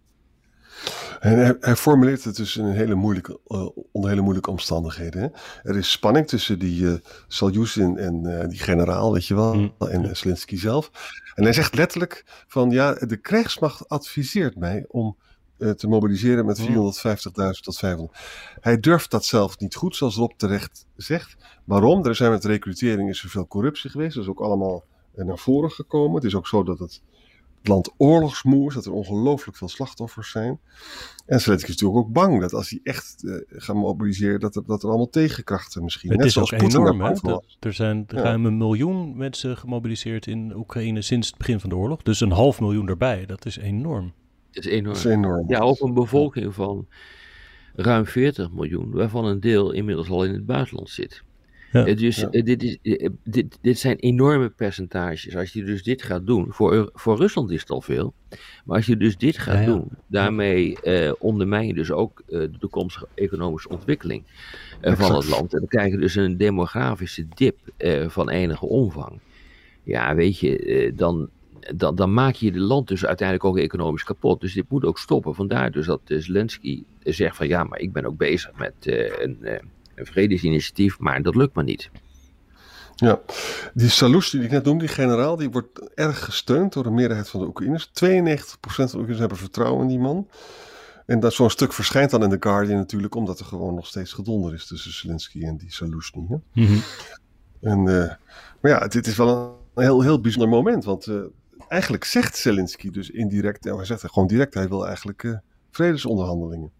En 1.20 1.38
hij, 1.38 1.58
hij, 1.60 1.76
formuleert 1.76 2.24
het 2.24 2.36
dus 2.36 2.58
in 2.58 2.66
een 2.66 2.76
hele 2.76 2.96
moeilijke, 2.96 3.40
uh, 3.48 3.68
onder 3.92 4.10
hele 4.10 4.22
moeilijke 4.22 4.50
omstandigheden. 4.50 5.22
Hè? 5.22 5.28
Er 5.70 5.78
is 5.78 5.92
spanning 5.92 6.28
tussen 6.28 6.60
die 6.60 6.82
uh, 6.82 7.98
en 7.98 8.24
uh, 8.26 8.48
die 8.48 8.60
generaal, 8.60 9.14
weet 9.14 9.26
je 9.26 9.36
wel, 9.36 9.54
mm. 9.54 9.74
en 9.80 10.18
Zelensky 10.18 10.58
zelf. 10.58 10.92
En 11.36 11.44
hij 11.44 11.54
zegt 11.54 11.76
letterlijk 11.76 12.26
van 12.48 12.70
ja, 12.70 12.94
de 12.94 13.18
krijgsmacht 13.18 13.90
adviseert 13.90 14.56
mij 14.56 14.86
om 14.88 15.18
te 15.58 15.88
mobiliseren 15.88 16.46
met 16.46 16.62
450.000 16.62 16.66
tot 17.62 17.78
500. 17.78 18.20
Hij 18.60 18.80
durft 18.80 19.12
dat 19.12 19.26
zelf 19.26 19.60
niet 19.60 19.76
goed, 19.76 19.96
zoals 19.96 20.16
Rob 20.16 20.32
terecht 20.38 20.86
zegt. 20.96 21.36
Waarom? 21.64 22.06
Er 22.06 22.16
zijn 22.16 22.32
met 22.32 22.46
recrutering 22.46 23.10
is 23.10 23.20
zoveel 23.20 23.48
corruptie 23.48 23.90
geweest. 23.90 24.16
Dat 24.16 24.24
is 24.24 24.30
ook 24.30 24.40
allemaal 24.40 24.84
naar 25.16 25.38
voren 25.38 25.72
gekomen. 25.72 26.16
Het 26.16 26.24
is 26.24 26.36
ook 26.36 26.48
zo 26.48 26.64
dat 26.64 26.80
het 26.80 27.02
land 27.64 27.94
oorlogsmoe 27.98 28.68
is, 28.68 28.74
dat 28.74 28.86
er 28.86 28.92
ongelooflijk 28.92 29.58
veel 29.58 29.68
slachtoffers 29.70 30.32
zijn. 30.32 30.60
En 31.26 31.42
Zelensky 31.42 31.70
is 31.70 31.76
natuurlijk 31.76 32.08
ook 32.08 32.14
bang 32.14 32.42
dat 32.42 32.54
als 32.54 32.70
hij 32.70 32.80
echt 32.84 33.24
uh, 33.24 33.36
gaat 33.48 33.76
mobiliseren, 33.76 34.40
dat 34.40 34.56
er, 34.56 34.64
dat 34.66 34.84
er 34.84 34.88
allemaal 34.90 35.10
tegenkrachten 35.10 35.84
misschien. 35.84 36.10
Het 36.10 36.18
Net 36.18 36.28
is 36.28 36.34
zoals 36.34 36.54
ook 36.54 36.60
Poetin 36.60 36.80
enorm, 36.80 37.02
hè? 37.02 37.38
Er 37.60 37.74
zijn 37.74 38.06
Ja. 38.08 38.22
ruim 38.22 38.46
een 38.46 38.58
miljoen 38.58 39.18
mensen 39.18 39.58
gemobiliseerd 39.58 40.28
in 40.28 40.56
Oekraïne 40.56 41.02
sinds 41.02 41.28
het 41.28 41.38
begin 41.38 41.60
van 41.60 41.70
de 41.70 41.76
oorlog. 41.76 42.04
Dus 42.04 42.20
een 42.20 42.32
half 42.32 42.60
miljoen 42.60 42.88
erbij, 42.90 43.26
dat 43.26 43.46
is 43.46 43.58
enorm. 43.58 44.14
Dat 44.52 44.66
is 44.66 44.72
enorm. 44.72 44.94
Dat 44.94 45.06
is 45.06 45.12
enorm. 45.12 45.50
Ja, 45.50 45.66
op 45.66 45.82
een 45.82 45.94
bevolking 45.94 46.54
van 46.54 46.88
ruim 47.76 48.06
40 48.06 48.52
miljoen, 48.52 48.92
waarvan 48.92 49.26
een 49.26 49.40
deel 49.40 49.72
inmiddels 49.72 50.10
al 50.10 50.24
in 50.24 50.34
het 50.34 50.46
buitenland 50.46 50.90
zit. 50.90 51.24
Ja. 51.72 51.86
Eh, 51.86 51.98
dus 51.98 52.16
Ja. 52.18 52.30
eh, 52.30 52.44
dit, 52.44 52.64
is, 52.64 52.78
eh, 52.82 53.10
dit, 53.24 53.58
dit 53.62 53.80
zijn 53.80 53.96
enorme 53.98 54.50
percentages. 54.50 55.36
Als 55.36 55.54
je 55.54 55.64
dus 55.64 55.84
dit 55.84 56.02
gaat 56.02 56.26
doen, 56.26 56.46
voor, 56.50 56.90
voor 56.94 57.18
Rusland 57.18 57.52
is 57.52 57.60
het 57.60 57.70
al 57.70 57.82
veel, 57.82 58.14
maar 58.66 58.76
als 58.78 58.86
je 58.86 58.98
dus 58.98 59.18
dit 59.18 59.38
gaat 59.38 59.54
Ja, 59.56 59.60
ja. 59.62 59.66
doen, 59.68 59.88
daarmee 60.08 60.82
eh, 60.82 61.12
ondermijn 61.20 61.68
je 61.68 61.74
dus 61.74 61.92
ook 61.92 62.20
eh, 62.28 62.40
de 62.40 62.58
toekomstige 62.60 63.08
economische 63.14 63.70
ontwikkeling 63.70 64.24
eh, 64.82 64.94
van 64.94 65.16
het 65.16 65.30
land. 65.30 65.54
En 65.54 65.60
dan 65.60 65.68
krijg 65.68 65.92
je 65.92 65.98
dus 65.98 66.16
een 66.16 66.38
demografische 66.38 67.28
dip 67.36 67.58
eh, 67.78 68.10
van 68.10 68.30
enige 68.30 68.66
omvang. 68.66 69.20
Ja, 69.84 70.16
weet 70.16 70.40
je, 70.40 70.60
eh, 70.60 70.92
dan, 70.98 71.30
dan, 71.76 71.96
dan 71.96 72.14
maak 72.14 72.34
je 72.34 72.46
het 72.48 72.56
land 72.56 72.88
dus 72.88 73.06
uiteindelijk 73.06 73.48
ook 73.50 73.58
economisch 73.58 74.04
kapot. 74.04 74.42
Dus 74.42 74.54
dit 74.54 74.66
moet 74.70 74.86
ook 74.86 75.00
stoppen. 75.00 75.36
Vandaar 75.36 75.72
dus 75.72 75.86
dat 75.86 76.02
eh, 76.06 76.18
Zelensky 76.20 76.84
zegt 77.04 77.36
van 77.36 77.48
ja, 77.48 77.64
maar 77.64 77.80
ik 77.80 77.92
ben 77.94 78.06
ook 78.06 78.18
bezig 78.18 78.52
met 78.58 78.74
eh, 78.80 78.98
een, 79.24 79.38
eh, 79.44 79.54
een 79.54 79.70
vredesinitiatief, 80.06 81.00
maar 81.00 81.22
dat 81.22 81.36
lukt 81.36 81.56
maar 81.56 81.64
niet. 81.64 81.90
Ja, 82.96 83.22
die 83.74 83.90
Salus 83.90 84.30
die 84.30 84.42
ik 84.42 84.52
net 84.52 84.64
noemde, 84.64 84.86
die 84.86 84.94
generaal, 84.94 85.36
die 85.36 85.50
wordt 85.50 85.94
erg 85.94 86.26
gesteund 86.26 86.74
door 86.74 86.84
de 86.84 86.90
meerderheid 86.90 87.30
van 87.30 87.40
de 87.40 87.46
Oekraïners. 87.46 87.88
92% 87.88 87.92
van 87.92 88.66
de 88.66 88.82
Oekraïners 88.84 89.20
hebben 89.20 89.38
vertrouwen 89.38 89.82
in 89.82 89.88
die 89.88 90.00
man. 90.00 90.28
En 91.06 91.20
dat 91.20 91.34
zo'n 91.34 91.50
stuk 91.50 91.74
verschijnt 91.74 92.12
dan 92.12 92.24
in 92.24 92.30
The 92.30 92.38
Guardian 92.40 92.78
natuurlijk, 92.78 93.16
omdat 93.16 93.40
er 93.40 93.46
gewoon 93.46 93.74
nog 93.74 93.88
steeds 93.88 94.14
gedonder 94.14 94.54
is 94.54 94.68
tussen 94.68 94.94
Zelensky 94.94 95.44
en 95.44 95.58
die 95.58 95.72
Saluzny. 95.72 96.26
Hè? 96.30 96.38
En, 97.62 97.80
eh, 97.88 98.14
maar 98.62 98.72
ja, 98.72 98.88
dit 98.88 99.08
is 99.08 99.16
wel 99.16 99.60
een 99.74 99.84
heel, 99.84 100.02
heel 100.02 100.22
bijzonder 100.22 100.50
moment, 100.50 100.84
want 100.84 101.08
eh, 101.08 101.16
eigenlijk 101.68 102.04
zegt 102.04 102.38
Zelensky 102.38 102.90
dus 102.90 103.10
indirect, 103.10 103.66
en 103.66 103.76
hij 103.76 103.86
zegt 103.86 104.02
gewoon 104.02 104.28
direct, 104.28 104.54
hij 104.54 104.68
wil 104.68 104.88
eigenlijk 104.88 105.24
eh, 105.24 105.38
vredesonderhandelingen. 105.78 106.72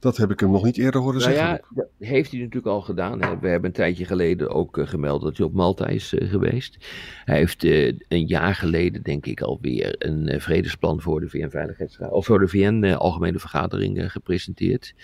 Dat 0.00 0.16
heb 0.16 0.30
ik 0.30 0.40
hem 0.40 0.50
nog 0.50 0.64
niet 0.64 0.78
eerder 0.78 1.00
horen 1.00 1.20
Nou 1.20 1.32
zeggen. 1.32 1.60
ja, 1.74 1.84
heeft 2.06 2.30
hij 2.30 2.38
natuurlijk 2.40 2.66
al 2.66 2.80
gedaan. 2.80 3.22
hè. 3.22 3.38
We 3.38 3.48
hebben 3.48 3.68
een 3.68 3.76
tijdje 3.76 4.04
geleden 4.04 4.50
ook 4.50 4.78
eh, 4.78 4.86
gemeld 4.86 5.22
dat 5.22 5.36
hij 5.36 5.46
op 5.46 5.52
Malta 5.52 5.86
is 5.86 6.14
eh, 6.14 6.28
geweest. 6.30 6.76
Hij 7.24 7.36
heeft 7.36 7.64
eh, 7.64 7.86
een 8.08 8.26
jaar 8.26 8.54
geleden, 8.54 9.02
denk 9.02 9.26
ik 9.26 9.40
alweer, 9.40 9.94
een 9.98 10.40
vredesplan 10.40 11.00
voor 11.00 11.20
de 11.20 11.28
VN-veiligheidsraad, 11.28 12.10
of 12.10 12.26
voor 12.26 12.38
de 12.38 12.48
VN-algemene 12.48 13.38
vergadering 13.38 14.12
gepresenteerd. 14.12 14.94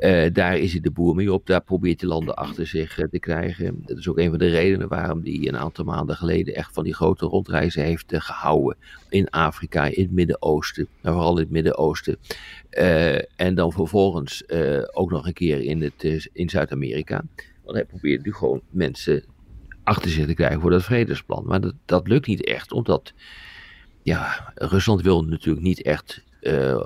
Eh, 0.00 0.32
daar 0.32 0.58
is 0.58 0.72
hij 0.72 0.80
de 0.80 0.90
boer 0.90 1.14
mee 1.14 1.32
op. 1.32 1.46
Daar 1.46 1.62
probeert 1.62 2.00
hij 2.00 2.10
landen 2.10 2.34
achter 2.34 2.66
zich 2.66 2.98
eh, 2.98 3.08
te 3.08 3.18
krijgen. 3.18 3.82
Dat 3.86 3.98
is 3.98 4.08
ook 4.08 4.18
een 4.18 4.30
van 4.30 4.38
de 4.38 4.48
redenen 4.48 4.88
waarom 4.88 5.20
hij 5.22 5.48
een 5.48 5.56
aantal 5.56 5.84
maanden 5.84 6.16
geleden 6.16 6.54
echt 6.54 6.74
van 6.74 6.84
die 6.84 6.94
grote 6.94 7.26
rondreizen 7.26 7.84
heeft 7.84 8.12
eh, 8.12 8.20
gehouden. 8.20 8.76
In 9.08 9.30
Afrika, 9.30 9.84
in 9.84 10.02
het 10.02 10.12
Midden-Oosten, 10.12 10.88
maar 11.02 11.12
vooral 11.12 11.36
in 11.36 11.42
het 11.42 11.50
Midden-Oosten. 11.50 12.18
En 13.36 13.54
dan 13.54 13.72
vervolgens 13.72 14.44
ook 14.92 15.10
nog 15.10 15.26
een 15.26 15.32
keer 15.32 15.60
in, 15.60 15.82
het, 15.82 16.28
in 16.32 16.48
Zuid-Amerika. 16.48 17.24
Want 17.64 17.76
hij 17.76 17.84
probeert 17.84 18.24
nu 18.24 18.32
gewoon 18.32 18.60
mensen 18.70 19.24
achter 19.82 20.10
zich 20.10 20.26
te 20.26 20.34
krijgen 20.34 20.60
voor 20.60 20.70
dat 20.70 20.82
vredesplan. 20.82 21.44
Maar 21.46 21.60
dat, 21.60 21.74
dat 21.84 22.08
lukt 22.08 22.26
niet 22.26 22.44
echt, 22.44 22.72
omdat 22.72 23.12
ja, 24.02 24.52
Rusland 24.54 25.02
wil 25.02 25.24
natuurlijk 25.24 25.64
niet 25.64 25.82
echt 25.82 26.22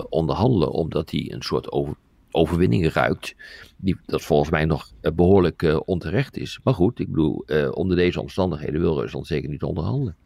onderhandelen, 0.08 0.70
omdat 0.70 1.10
hij 1.10 1.32
een 1.32 1.42
soort 1.42 1.72
over, 1.72 1.94
overwinning 2.34 2.92
ruikt. 2.92 3.34
Die, 3.76 3.96
dat 4.06 4.22
volgens 4.22 4.50
mij 4.50 4.64
nog 4.64 4.90
eh, 5.00 5.12
behoorlijk 5.12 5.62
eh, 5.62 5.80
onterecht 5.84 6.36
is. 6.36 6.60
Maar 6.64 6.74
goed, 6.74 6.98
ik 6.98 7.08
bedoel, 7.08 7.42
eh, 7.46 7.68
onder 7.72 7.96
deze 7.96 8.20
omstandigheden 8.20 8.80
wil 8.80 9.00
Rusland 9.00 9.26
zeker 9.26 9.48
niet 9.48 9.62
onderhandelen. 9.62 10.16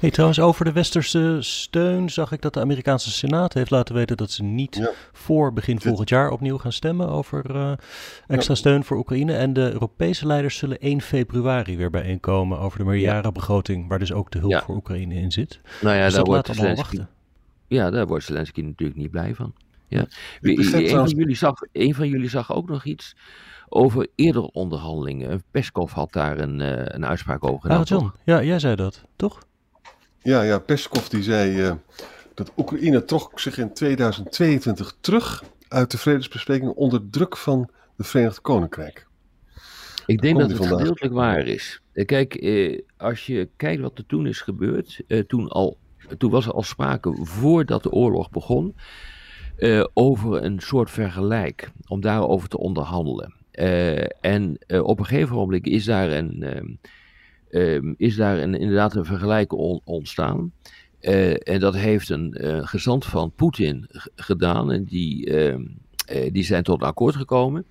Hey, 0.00 0.10
trouwens, 0.10 0.40
over 0.40 0.64
de 0.64 0.72
westerse 0.72 1.36
steun 1.40 2.10
zag 2.10 2.32
ik 2.32 2.42
dat 2.42 2.54
de 2.54 2.60
Amerikaanse 2.60 3.10
Senaat 3.10 3.52
heeft 3.54 3.70
laten 3.70 3.94
weten 3.94 4.16
dat 4.16 4.30
ze 4.30 4.42
niet 4.42 4.74
Ja. 4.74 4.90
voor 5.12 5.52
begin 5.52 5.80
volgend 5.80 6.08
jaar 6.08 6.30
opnieuw 6.30 6.58
gaan 6.58 6.72
stemmen 6.72 7.08
over 7.08 7.54
eh, 7.54 7.72
extra 8.26 8.54
steun 8.54 8.84
voor 8.84 8.96
Oekraïne. 8.96 9.34
En 9.34 9.52
de 9.52 9.72
Europese 9.72 10.26
leiders 10.26 10.56
zullen 10.56 10.78
1 10.80 11.00
februari 11.00 11.76
weer 11.76 11.90
bijeenkomen 11.90 12.58
over 12.58 12.78
de 12.78 12.84
meerjarenbegroting, 12.84 13.88
waar 13.88 13.98
dus 13.98 14.12
ook 14.12 14.30
de 14.30 14.38
hulp 14.38 14.50
Ja. 14.52 14.62
voor 14.62 14.74
Oekraïne 14.76 15.14
in 15.14 15.32
zit. 15.32 15.60
Nou 15.80 15.96
ja, 15.96 16.04
dus 16.04 16.14
daar 16.14 16.24
dat 16.24 16.34
laat 16.34 16.48
allemaal 16.48 16.74
wachten. 16.76 17.08
Ja, 17.66 17.90
daar 17.90 18.06
wordt 18.06 18.24
Zelensky 18.24 18.60
natuurlijk 18.60 18.98
niet 18.98 19.10
blij 19.10 19.34
van. 19.34 19.54
Ja. 19.90 20.06
Wie- 20.40 20.56
begrijp 20.56 20.84
een, 20.84 20.90
van 20.90 21.08
jullie 21.08 21.36
zag, 21.36 21.54
een 21.72 21.94
van 21.94 22.08
jullie 22.08 22.28
zag 22.28 22.52
ook 22.52 22.68
nog 22.68 22.84
iets 22.84 23.16
over 23.68 24.08
eerdere 24.14 24.50
onderhandelingen. 24.52 25.42
Peskov 25.50 25.92
had 25.92 26.12
daar 26.12 26.38
een, 26.38 26.60
eh, 26.60 26.82
een 26.84 27.06
uitspraak 27.06 27.44
over 27.44 27.60
gedaan. 27.60 27.78
Ah, 27.80 27.86
John, 27.86 28.12
ja, 28.24 28.42
jij 28.42 28.58
zei 28.58 28.74
dat, 28.74 29.04
toch? 29.16 29.38
Ja, 30.22 30.42
ja, 30.42 30.58
Peskov 30.58 31.06
die 31.06 31.22
zei 31.22 31.62
eh, 31.62 31.72
dat 32.34 32.52
Oekraïne 32.56 33.04
trok 33.04 33.40
zich 33.40 33.58
in 33.58 33.72
2022 33.74 34.96
terug 35.00 35.42
uit 35.68 35.90
de 35.90 35.98
vredesbesprekingen 35.98 36.76
onder 36.76 37.10
druk 37.10 37.36
van 37.36 37.70
het 37.96 38.06
Verenigd 38.06 38.40
Koninkrijk. 38.40 39.06
Ik 40.06 40.20
denk 40.20 40.38
dat 40.38 40.48
het 40.48 40.56
vandaag? 40.58 40.78
gedeeltelijk 40.78 41.14
waar 41.14 41.46
is. 41.46 41.80
Eh, 41.92 42.06
Kijk, 42.06 42.34
eh, 42.34 42.80
als 42.96 43.26
je 43.26 43.48
kijkt 43.56 43.82
wat 43.82 43.98
er 43.98 44.06
toen 44.06 44.26
is 44.26 44.40
gebeurd, 44.40 45.00
eh, 45.06 45.20
toen, 45.20 45.48
al, 45.48 45.78
toen 46.18 46.30
was 46.30 46.46
er 46.46 46.52
al 46.52 46.62
sprake 46.62 47.16
voordat 47.22 47.82
de 47.82 47.90
oorlog 47.90 48.30
begon 48.30 48.74
eh, 49.60 49.84
over 49.94 50.44
een 50.44 50.60
soort 50.60 50.90
vergelijk, 50.90 51.70
om 51.86 52.00
daarover 52.00 52.48
te 52.48 52.58
onderhandelen. 52.58 53.34
Eh, 53.50 54.04
en 54.20 54.56
eh, 54.66 54.82
op 54.82 54.98
een 54.98 55.06
gegeven 55.06 55.36
moment 55.36 55.66
is 55.66 55.84
daar, 55.84 56.10
een, 56.10 56.44
ehm, 57.50 57.92
is 57.96 58.16
daar 58.16 58.38
een, 58.38 58.54
inderdaad 58.54 58.94
een 58.94 59.04
vergelijk 59.04 59.52
on- 59.52 59.80
ontstaan. 59.84 60.52
En 61.42 61.60
dat 61.60 61.74
heeft 61.76 62.08
een 62.08 62.34
gezant 62.66 63.04
van 63.04 63.32
Poetin 63.36 63.86
gedaan 64.16 64.72
en 64.72 64.84
die, 64.84 65.26
ehm, 65.36 65.62
eh, 66.06 66.32
die 66.32 66.44
zijn 66.44 66.62
tot 66.62 66.80
een 66.80 66.86
akkoord 66.86 67.16
gekomen. 67.16 67.66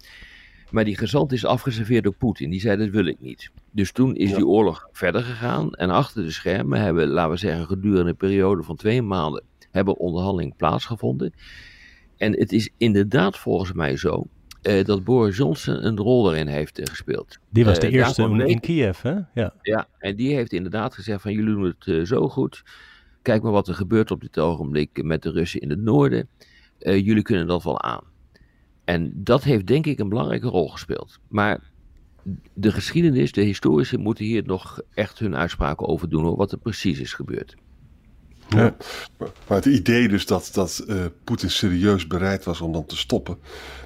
Maar 0.72 0.86
die 0.86 0.98
gezant 0.98 1.31
is 1.31 1.46
afgeserveerd 1.46 2.03
door 2.03 2.13
Poetin. 2.15 2.50
Die 2.50 2.60
zei 2.60 2.77
dat 2.77 2.89
wil 2.89 3.05
ik 3.05 3.19
niet. 3.19 3.51
Dus 3.72 3.91
toen 3.91 4.15
is 4.15 4.29
Ja. 4.29 4.36
die 4.36 4.46
oorlog 4.48 4.88
verder 4.91 5.22
gegaan. 5.24 5.74
En 5.74 5.89
achter 5.89 6.24
de 6.24 6.31
schermen 6.31 6.81
hebben, 6.81 7.08
laten 7.08 7.31
we 7.31 7.38
zeggen, 7.38 7.65
gedurende 7.65 8.10
een 8.10 8.15
periode 8.15 8.63
van 8.63 8.75
twee 8.75 9.01
maanden 9.01 9.43
hebben 9.72 9.98
onderhandelingen 9.98 10.55
plaatsgevonden. 10.55 11.34
En 12.19 12.39
het 12.39 12.51
is 12.51 12.69
inderdaad 12.77 13.38
volgens 13.38 13.73
mij 13.73 13.97
zo 13.97 14.27
eh, 14.61 14.85
dat 14.85 15.03
Boris 15.03 15.38
Johnson 15.38 15.85
een 15.85 15.97
rol 15.97 16.23
daarin 16.23 16.47
heeft 16.47 16.79
eh, 16.79 16.85
gespeeld. 16.85 17.38
Die 17.49 17.65
was 17.65 17.75
Eh, 17.77 17.81
de 17.81 17.89
eerste 17.89 18.23
in, 18.45 18.59
Kiev, 18.59 19.01
hè? 19.01 19.15
Ja. 19.33 19.53
Ja, 19.61 19.88
en 19.97 20.15
die 20.15 20.35
heeft 20.35 20.53
inderdaad 20.53 20.93
gezegd 20.93 21.21
van 21.21 21.33
jullie 21.33 21.53
doen 21.53 21.75
het 21.79 22.07
zo 22.07 22.29
goed. 22.29 22.63
Kijk 23.21 23.41
maar 23.41 23.51
wat 23.51 23.67
er 23.67 23.73
gebeurt 23.73 24.11
op 24.11 24.21
dit 24.21 24.39
ogenblik 24.39 25.03
met 25.03 25.21
de 25.23 25.31
Russen 25.31 25.61
in 25.61 25.69
het 25.69 25.81
noorden. 25.81 26.27
Jullie 26.79 27.21
kunnen 27.21 27.47
dat 27.47 27.63
wel 27.63 27.81
aan. 27.81 28.03
En 28.85 29.11
dat 29.15 29.43
heeft 29.43 29.67
denk 29.67 29.85
ik 29.85 29.99
een 29.99 30.09
belangrijke 30.09 30.47
rol 30.47 30.67
gespeeld. 30.67 31.19
Maar 31.27 31.71
de 32.53 32.71
geschiedenis, 32.71 33.31
de 33.31 33.41
historici 33.41 33.97
moeten 33.97 34.25
hier 34.25 34.43
nog 34.45 34.81
echt 34.93 35.19
hun 35.19 35.35
uitspraken 35.35 35.88
over 35.88 36.09
doen, 36.09 36.23
hoor, 36.23 36.38
wat 36.38 36.51
er 36.51 36.57
precies 36.57 36.99
is 36.99 37.13
gebeurd. 37.13 37.55
Ja. 38.49 38.75
Maar 39.17 39.57
het 39.57 39.65
idee 39.65 40.07
dus 40.07 40.25
dat, 40.25 40.49
dat 40.53 40.83
uh, 40.87 41.05
Poetin 41.23 41.51
serieus 41.51 42.07
bereid 42.07 42.43
was 42.43 42.61
om 42.61 42.71
dan 42.71 42.85
te 42.85 42.97
stoppen, 42.97 43.37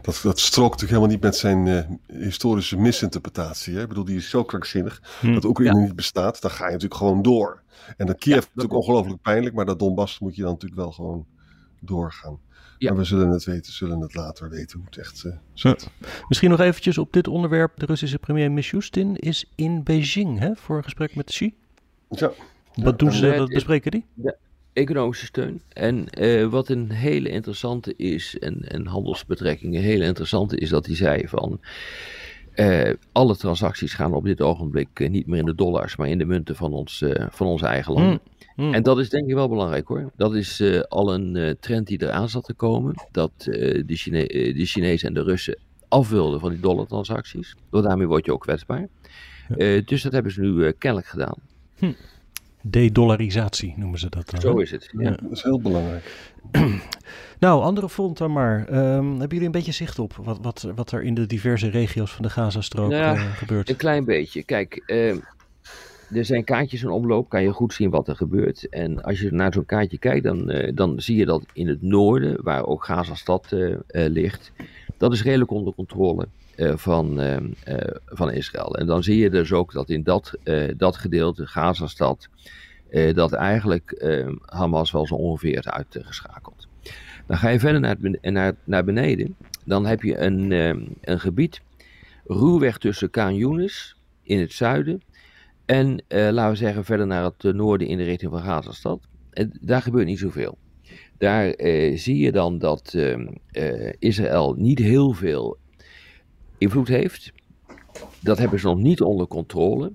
dat, 0.01 0.19
dat 0.23 0.39
strookt 0.39 0.71
natuurlijk 0.71 0.89
helemaal 0.89 1.09
niet 1.09 1.21
met 1.21 1.35
zijn 1.35 1.65
uh, 1.65 2.21
historische 2.21 2.77
misinterpretatie. 2.77 3.75
Hè? 3.75 3.81
Ik 3.81 3.87
bedoel, 3.87 4.03
die 4.03 4.17
is 4.17 4.29
zo 4.29 4.43
krankzinnig 4.43 5.01
hm. 5.19 5.33
dat 5.33 5.45
Oekraïne 5.45 5.79
ja. 5.79 5.85
niet 5.85 5.95
bestaat. 5.95 6.41
Dan 6.41 6.51
ga 6.51 6.65
je 6.65 6.71
natuurlijk 6.71 6.99
gewoon 6.99 7.21
door. 7.21 7.61
En 7.97 8.05
dat 8.05 8.17
Kiev 8.17 8.35
ja, 8.35 8.41
is 8.41 8.47
natuurlijk 8.47 8.73
ongelooflijk 8.73 9.21
pijnlijk, 9.21 9.55
maar 9.55 9.65
dat 9.65 9.79
Donbass 9.79 10.19
moet 10.19 10.35
je 10.35 10.41
dan 10.41 10.51
natuurlijk 10.51 10.81
wel 10.81 10.91
gewoon 10.91 11.25
doorgaan. 11.79 12.39
Ja. 12.77 12.89
Maar 12.89 12.99
we 12.99 13.05
zullen 13.05 13.29
het 13.29 13.43
weten, 13.43 13.73
zullen 13.73 13.99
het 13.99 14.15
later 14.15 14.49
weten 14.49 14.77
hoe 14.77 14.85
het 14.85 14.97
echt 14.97 15.23
uh, 15.25 15.33
zit. 15.53 15.89
Misschien 16.27 16.49
nog 16.49 16.59
eventjes 16.59 16.97
op 16.97 17.13
dit 17.13 17.27
onderwerp. 17.27 17.79
De 17.79 17.85
Russische 17.85 18.19
premier 18.19 18.51
Mishustin 18.51 19.15
is 19.15 19.51
in 19.55 19.83
Beijing 19.83 20.39
hè, 20.39 20.55
voor 20.55 20.77
een 20.77 20.83
gesprek 20.83 21.15
met 21.15 21.25
Xi. 21.25 21.53
Ja. 22.09 22.31
Wat 22.75 22.99
doen 22.99 23.11
ze, 23.11 23.37
wat 23.37 23.49
bespreken 23.49 23.91
die? 23.91 24.05
Ja, 24.13 24.35
economische 24.73 25.25
steun. 25.25 25.61
En 25.69 26.05
uh, 26.19 26.45
wat 26.45 26.69
een 26.69 26.91
hele 26.91 27.29
interessante 27.29 27.93
is, 27.95 28.39
en, 28.39 28.69
en 28.69 28.85
handelsbetrekkingen, 28.85 29.79
een 29.79 29.85
hele 29.85 30.05
interessante 30.05 30.57
is 30.57 30.69
dat 30.69 30.85
hij 30.85 30.95
zei 30.95 31.27
van... 31.27 31.59
Uh, 32.55 32.93
alle 33.11 33.35
transacties 33.35 33.93
gaan 33.93 34.13
op 34.13 34.23
dit 34.23 34.41
ogenblik 34.41 34.99
uh, 34.99 35.09
niet 35.09 35.27
meer 35.27 35.39
in 35.39 35.45
de 35.45 35.55
dollars, 35.55 35.95
maar 35.95 36.07
in 36.07 36.17
de 36.17 36.25
munten 36.25 36.55
van 36.55 36.73
ons, 36.73 37.03
van 37.29 37.47
onze 37.47 37.65
eigen 37.65 37.93
land. 37.93 38.21
Mm, 38.55 38.65
mm. 38.65 38.73
En 38.73 38.83
dat 38.83 38.99
is 38.99 39.09
denk 39.09 39.27
ik 39.27 39.33
wel 39.33 39.49
belangrijk 39.49 39.87
hoor. 39.87 40.11
Dat 40.15 40.35
is 40.35 40.63
al 40.89 41.13
een 41.13 41.57
trend 41.59 41.87
die 41.87 42.01
eraan 42.01 42.29
zat 42.29 42.43
te 42.43 42.53
komen. 42.53 42.93
Dat 43.11 43.31
de, 43.37 43.83
Chine 43.87 44.27
de 44.27 44.65
Chinezen 44.65 45.07
en 45.07 45.13
de 45.13 45.23
Russen 45.23 45.57
afwilden 45.87 46.39
van 46.39 46.49
die 46.49 46.59
dollartransacties. 46.59 47.55
Want 47.69 47.83
daarmee 47.85 48.07
word 48.07 48.25
je 48.25 48.33
ook 48.33 48.41
kwetsbaar. 48.41 48.87
Dus 49.85 50.01
dat 50.01 50.11
hebben 50.11 50.31
ze 50.31 50.41
nu 50.41 50.71
kennelijk 50.71 51.09
gedaan. 51.09 51.37
Hm. 51.77 51.91
De-dollarisatie 52.65 53.73
noemen 53.77 53.99
ze 53.99 54.09
dat 54.09 54.29
dan. 54.29 54.41
Zo 54.41 54.57
is 54.57 54.71
het. 54.71 54.89
Ja. 54.97 55.09
Dat 55.09 55.31
is 55.31 55.43
heel 55.43 55.61
belangrijk. 55.61 56.31
nou, 57.39 57.63
andere 57.63 57.89
front 57.89 58.17
dan 58.17 58.31
maar. 58.31 58.59
Um, 58.59 59.09
hebben 59.09 59.27
jullie 59.29 59.45
een 59.45 59.51
beetje 59.51 59.71
zicht 59.71 59.99
op 59.99 60.15
wat, 60.15 60.39
wat, 60.41 60.67
wat 60.75 60.91
er 60.91 61.03
in 61.03 61.13
de 61.13 61.25
diverse 61.25 61.69
regio's 61.69 62.11
van 62.11 62.23
de 62.23 62.29
Gazastrook 62.29 62.89
nou, 62.89 63.17
uh, 63.17 63.33
gebeurt? 63.33 63.69
Een 63.69 63.75
klein 63.75 64.05
beetje. 64.05 64.43
Kijk, 64.43 64.83
uh, 64.87 65.09
er 66.11 66.25
zijn 66.25 66.43
kaartjes 66.43 66.83
in 66.83 66.89
omloop, 66.89 67.29
kan 67.29 67.43
je 67.43 67.51
goed 67.51 67.73
zien 67.73 67.89
wat 67.89 68.07
er 68.07 68.15
gebeurt. 68.15 68.69
En 68.69 69.03
als 69.03 69.19
je 69.19 69.31
naar 69.31 69.53
zo'n 69.53 69.65
kaartje 69.65 69.97
kijkt, 69.97 70.23
dan, 70.23 70.51
uh, 70.51 70.71
dan 70.75 71.01
zie 71.01 71.17
je 71.17 71.25
dat 71.25 71.43
in 71.53 71.67
het 71.67 71.81
noorden, 71.81 72.43
waar 72.43 72.65
ook 72.65 72.85
Gazastad 72.85 73.51
uh, 73.51 73.77
ligt, 73.87 74.51
dat 74.97 75.13
is 75.13 75.23
redelijk 75.23 75.51
onder 75.51 75.73
controle. 75.73 76.27
Uh, 76.57 76.73
van, 76.75 77.19
uh, 77.19 77.35
uh, 77.35 77.45
van 78.05 78.31
Israël. 78.31 78.75
En 78.75 78.85
dan 78.85 79.03
zie 79.03 79.17
je 79.17 79.29
dus 79.29 79.53
ook 79.53 79.73
dat 79.73 79.89
in 79.89 80.03
dat, 80.03 80.33
dat 80.77 80.97
gedeelte, 80.97 81.47
Gazastad, 81.47 82.29
dat 83.13 83.33
eigenlijk 83.33 84.05
Hamas 84.45 84.91
wel 84.91 85.07
zo 85.07 85.15
ongeveer 85.15 85.57
is 85.57 85.67
uitgeschakeld. 85.67 86.67
Dan 87.27 87.37
ga 87.37 87.49
je 87.49 87.59
verder 87.59 87.79
naar, 87.79 87.97
naar, 88.21 88.55
naar 88.63 88.83
beneden, 88.83 89.35
dan 89.65 89.85
heb 89.85 90.01
je 90.01 90.17
een, 90.17 90.51
een 91.01 91.19
gebied, 91.19 91.61
ruwweg 92.25 92.77
tussen 92.77 93.09
Kaan 93.09 93.69
in 94.23 94.39
het 94.39 94.53
zuiden 94.53 95.01
en 95.65 96.03
laten 96.07 96.49
we 96.49 96.55
zeggen 96.55 96.85
verder 96.85 97.07
naar 97.07 97.23
het 97.23 97.43
noorden 97.43 97.87
in 97.87 97.97
de 97.97 98.03
richting 98.03 98.31
van 98.31 98.41
Gazastad. 98.41 98.99
En 99.31 99.57
daar 99.61 99.81
gebeurt 99.81 100.05
niet 100.05 100.19
zoveel. 100.19 100.57
Daar 101.23 101.53
zie 101.93 102.17
je 102.17 102.31
dan 102.31 102.57
dat 102.59 102.95
Israël 103.99 104.53
niet 104.57 104.79
heel 104.79 105.11
veel 105.11 105.57
invloed 106.57 106.87
heeft. 106.87 107.31
Dat 108.19 108.37
hebben 108.37 108.59
ze 108.59 108.67
nog 108.67 108.77
niet 108.77 109.01
onder 109.01 109.27
controle. 109.27 109.91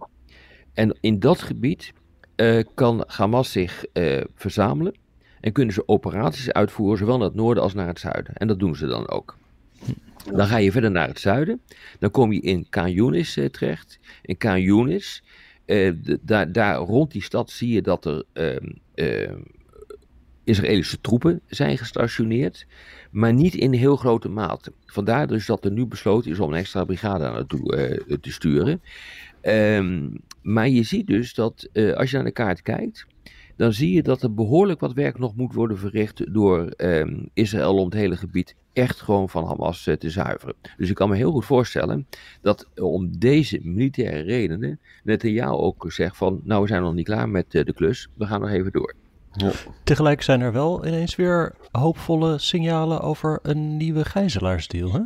En 0.74 0.96
in 1.00 1.18
dat 1.18 1.42
gebied 1.42 1.92
uh, 2.36 2.64
kan 2.74 3.04
Hamas 3.06 3.52
zich 3.52 3.84
verzamelen 4.34 4.94
en 5.40 5.52
kunnen 5.52 5.74
ze 5.74 5.88
operaties 5.88 6.52
uitvoeren, 6.52 6.98
zowel 6.98 7.18
naar 7.18 7.26
het 7.26 7.36
noorden 7.36 7.62
als 7.62 7.74
naar 7.74 7.88
het 7.88 8.00
zuiden. 8.00 8.34
En 8.34 8.46
dat 8.46 8.58
doen 8.58 8.76
ze 8.76 8.86
dan 8.86 9.08
ook. 9.08 9.36
Dan 10.32 10.46
ga 10.46 10.56
je 10.56 10.72
verder 10.72 10.90
naar 10.90 11.08
het 11.08 11.20
zuiden. 11.20 11.60
Dan 11.98 12.10
kom 12.10 12.32
je 12.32 12.40
in 12.40 12.66
Khan 12.68 13.24
terecht. 13.32 13.98
In 14.22 14.36
Khan 14.36 14.60
Yunis, 14.60 15.22
daar, 16.48 16.76
rond 16.76 17.10
die 17.10 17.22
stad 17.22 17.50
zie 17.50 17.72
je 17.72 17.82
dat 17.82 18.04
er 18.04 18.24
ehm, 18.32 19.40
Israëlische 20.48 21.00
troepen 21.00 21.40
zijn 21.46 21.78
gestationeerd 21.78 22.66
maar 23.10 23.32
niet 23.32 23.54
in 23.54 23.72
heel 23.72 23.96
grote 23.96 24.28
mate. 24.28 24.72
Vandaar 24.86 25.26
dus 25.26 25.46
dat 25.46 25.64
er 25.64 25.70
nu 25.70 25.86
besloten 25.86 26.30
is 26.30 26.38
om 26.38 26.52
een 26.52 26.58
extra 26.58 26.84
brigade 26.84 27.24
naartoe 27.24 28.00
uh, 28.08 28.16
te 28.16 28.32
sturen. 28.32 28.80
Um, 29.42 30.12
maar 30.42 30.68
je 30.68 30.82
ziet 30.82 31.06
dus 31.06 31.34
dat 31.34 31.68
uh, 31.72 31.94
als 31.94 32.10
je 32.10 32.16
naar 32.16 32.24
de 32.24 32.32
kaart 32.32 32.62
kijkt, 32.62 33.06
dan 33.56 33.72
zie 33.72 33.92
je 33.92 34.02
dat 34.02 34.22
er 34.22 34.34
behoorlijk 34.34 34.80
wat 34.80 34.92
werk 34.92 35.18
nog 35.18 35.36
moet 35.36 35.54
worden 35.54 35.78
verricht 35.78 36.34
door 36.34 36.72
um, 36.76 37.28
Israël 37.34 37.76
om 37.76 37.84
het 37.84 37.94
hele 37.94 38.16
gebied 38.16 38.54
echt 38.72 39.00
gewoon 39.00 39.28
van 39.28 39.44
Hamas 39.44 39.86
uh, 39.86 39.94
te 39.94 40.10
zuiveren. 40.10 40.54
Dus 40.76 40.88
ik 40.88 40.94
kan 40.94 41.08
me 41.08 41.16
heel 41.16 41.32
goed 41.32 41.44
voorstellen 41.44 42.06
dat 42.40 42.68
om 42.74 43.18
deze 43.18 43.60
militaire 43.62 44.20
redenen 44.20 44.80
Netanyahu 45.04 45.56
ook 45.56 45.92
zegt 45.92 46.16
van, 46.16 46.40
nou 46.44 46.62
we 46.62 46.68
zijn 46.68 46.82
nog 46.82 46.94
niet 46.94 47.06
klaar 47.06 47.28
met 47.28 47.50
de 47.50 47.72
klus, 47.74 48.08
we 48.14 48.26
gaan 48.26 48.40
nog 48.40 48.50
even 48.50 48.72
door. 48.72 48.94
Ja. 49.38 49.50
Tegelijk 49.84 50.22
zijn 50.22 50.40
er 50.40 50.52
wel 50.52 50.86
ineens 50.86 51.16
weer 51.16 51.54
hoopvolle 51.70 52.38
signalen 52.38 53.00
over 53.00 53.38
een 53.42 53.76
nieuwe 53.76 54.04
gijzelaarsdeal, 54.04 54.92
hè? 54.92 55.00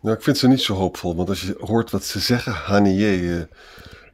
Nou, 0.00 0.16
ik 0.16 0.22
vind 0.22 0.38
ze 0.38 0.48
niet 0.48 0.60
zo 0.60 0.74
hoopvol, 0.74 1.16
want 1.16 1.28
als 1.28 1.42
je 1.42 1.56
hoort 1.58 1.90
wat 1.90 2.04
ze 2.04 2.18
zeggen, 2.20 2.52
Hanier, 2.52 3.22
uh, 3.22 3.42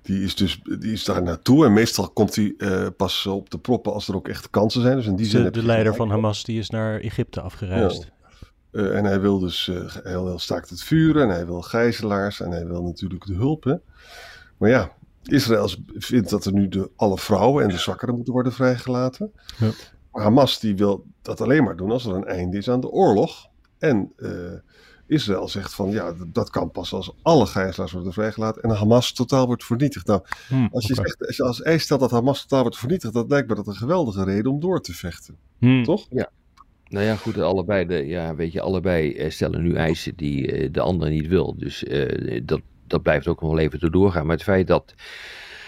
die 0.03 0.25
is 0.25 0.35
dus 0.35 0.61
die 0.63 0.93
is 0.93 1.05
daar 1.05 1.23
naartoe 1.23 1.65
en 1.65 1.73
meestal 1.73 2.09
komt 2.11 2.35
hij 2.35 2.55
uh, 2.59 2.87
pas 2.97 3.27
op 3.27 3.51
de 3.51 3.59
proppen 3.59 3.93
als 3.93 4.09
er 4.09 4.15
ook 4.15 4.29
echt 4.29 4.51
kansen 4.51 4.83
zijn. 4.83 4.97
Dus 4.97 5.07
in 5.07 5.17
die 5.17 5.25
de, 5.25 5.31
zin 5.31 5.53
de 5.53 5.65
leider 5.65 5.95
van 5.95 6.11
Hamas 6.11 6.45
die 6.45 6.59
is 6.59 6.71
naar 6.71 7.01
Egypte 7.01 7.41
afgereisd. 7.41 8.03
Ja. 8.03 8.81
Uh, 8.81 8.97
en 8.97 9.05
hij 9.05 9.21
wil 9.21 9.39
dus 9.39 9.71
heel, 10.03 10.27
heel 10.27 10.39
staakt 10.39 10.71
het 10.71 10.83
vuren 10.83 11.23
en 11.23 11.29
hij 11.29 11.47
wil 11.47 11.63
gijzelaars 11.63 12.41
en 12.41 12.51
hij 12.51 12.67
wil 12.67 12.83
natuurlijk 12.83 13.27
de 13.27 13.35
hulp. 13.35 13.65
Hè? 13.65 13.75
Maar 14.57 14.71
ja, 14.71 14.93
Israël 15.23 15.69
vindt 15.87 16.31
dat 16.31 16.45
er 16.45 16.53
nu 16.53 16.69
de, 16.69 16.91
alle 16.97 17.19
vrouwen 17.19 17.65
en 17.65 17.71
de 17.71 17.79
zwakkeren 17.79 18.15
moeten 18.15 18.33
worden 18.33 18.53
vrijgelaten. 18.53 19.33
Ja. 19.59 19.71
Maar 20.13 20.23
Hamas 20.23 20.61
die 20.61 20.77
wil 20.77 21.05
dat 21.23 21.41
alleen 21.41 21.65
maar 21.65 21.77
doen 21.77 21.91
als 21.91 22.07
er 22.07 22.15
een 22.15 22.25
einde 22.25 22.57
is 22.57 22.71
aan 22.71 22.81
de 22.81 22.91
oorlog. 22.91 23.49
En 23.79 24.13
uh, 24.17 24.31
Israël 25.07 25.49
zegt 25.49 25.75
van 25.75 25.91
ja, 25.91 26.15
dat 26.33 26.51
kan 26.51 26.71
pas 26.71 26.93
als 26.93 27.15
alle 27.23 27.47
gijzelaars 27.47 27.93
worden 27.93 28.13
vrijgelaten 28.13 28.63
en 28.63 28.71
Hamas 28.71 29.13
totaal 29.13 29.47
wordt 29.47 29.65
vernietigd. 29.65 30.07
Nou, 30.07 30.23
hmm, 30.49 30.69
als 30.73 30.87
je 30.87 30.93
okay. 30.93 31.05
zegt, 31.07 31.27
als 31.27 31.37
je 31.37 31.43
als 31.43 31.63
eis 31.63 31.83
stelt 31.83 32.01
dat 32.01 32.11
Hamas 32.11 32.41
totaal 32.43 32.63
wordt 32.63 32.79
vernietigd, 32.79 33.15
dat 33.15 33.31
lijkt 33.31 33.49
me 33.49 33.55
dat 33.55 33.67
een 33.67 33.75
geweldige 33.75 34.25
reden 34.25 34.53
om 34.53 34.61
door 34.61 34.81
te 34.81 34.93
vechten. 34.93 35.37
Hmm. 35.59 35.85
Toch? 35.85 36.07
Ja. 36.11 36.31
Nou 36.89 37.05
ja, 37.05 37.17
goed, 37.17 37.39
allebei, 37.39 37.87
de, 37.87 38.07
ja, 38.07 38.35
weet 38.35 38.53
je, 38.53 38.61
allebei 38.61 39.31
stellen 39.31 39.63
nu 39.63 39.75
eisen 39.75 40.17
die 40.17 40.71
de 40.71 40.81
ander 40.81 41.11
niet 41.11 41.27
wil. 41.27 41.57
Dus 41.59 41.85
uh, 41.85 42.41
dat, 42.45 42.61
dat 42.91 43.03
blijft 43.03 43.29
ook 43.29 43.41
nog 43.41 43.59
even 43.59 43.79
te 43.79 43.91
doorgaan. 43.91 44.27
Maar 44.27 44.37
het 44.37 44.45
feit 44.45 44.67
dat 44.67 44.95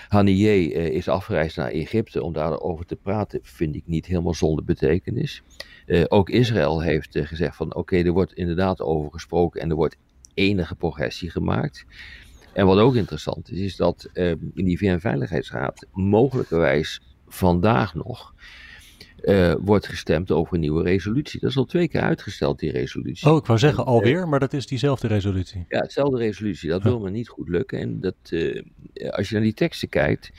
Haniyeh 0.09 0.77
uh, 0.77 0.87
is 0.87 1.09
afgereisd 1.09 1.57
naar 1.57 1.71
Egypte 1.71 2.23
om 2.23 2.33
daarover 2.33 2.87
te 2.87 2.97
praten, 2.97 3.41
vind 3.43 3.75
ik 3.75 3.83
niet 3.87 4.07
helemaal 4.07 4.35
zonder 4.35 4.65
betekenis. 4.65 5.43
Uh, 5.87 6.05
ook 6.09 6.31
Israël 6.31 6.83
heeft 6.83 7.15
uh, 7.15 7.27
gezegd 7.27 7.57
van 7.57 7.75
oké, 7.75 7.97
er 7.97 8.13
wordt 8.13 8.35
inderdaad 8.35 8.81
over 8.81 9.11
gesproken 9.11 9.61
en 9.61 9.71
er 9.71 9.77
wordt 9.77 9.97
enige 10.35 10.75
progressie 10.75 11.31
gemaakt. 11.31 11.85
En 12.53 12.67
wat 12.67 12.79
ook 12.79 12.95
interessant 12.95 13.51
is, 13.51 13.61
is 13.61 13.77
dat 13.77 14.11
in 14.55 14.65
die 14.65 14.79
VN-veiligheidsraad 14.79 15.87
mogelijkerwijs 15.93 17.01
vandaag 17.29 17.95
nog 17.95 18.35
uh, 19.25 19.55
wordt 19.61 19.87
gestemd 19.87 20.31
over 20.31 20.55
een 20.55 20.61
nieuwe 20.61 20.83
resolutie. 20.83 21.41
Dat 21.41 21.51
is 21.51 21.57
al 21.57 21.65
twee 21.65 21.89
keer 21.89 22.01
uitgesteld, 22.01 22.59
die 22.59 22.71
resolutie. 22.71 23.31
Oh, 23.31 23.37
ik 23.37 23.47
wou 23.47 23.59
zeggen 23.59 23.85
alweer, 23.85 24.29
maar 24.29 24.41
dat 24.41 24.53
is 24.53 24.67
diezelfde 24.67 25.07
resolutie. 25.07 25.65
Ja, 25.69 25.79
hetzelfde 25.79 26.19
resolutie. 26.19 26.69
Dat 26.69 26.83
wil 26.83 27.01
me 27.01 27.11
niet 27.11 27.29
goed 27.29 27.49
lukken. 27.49 27.79
En 27.79 28.01
dat, 28.01 28.15
uh, 28.31 28.63
als 29.11 29.29
je 29.29 29.35
naar 29.35 29.45
die 29.45 29.55
teksten 29.55 29.89
kijkt, 29.89 30.33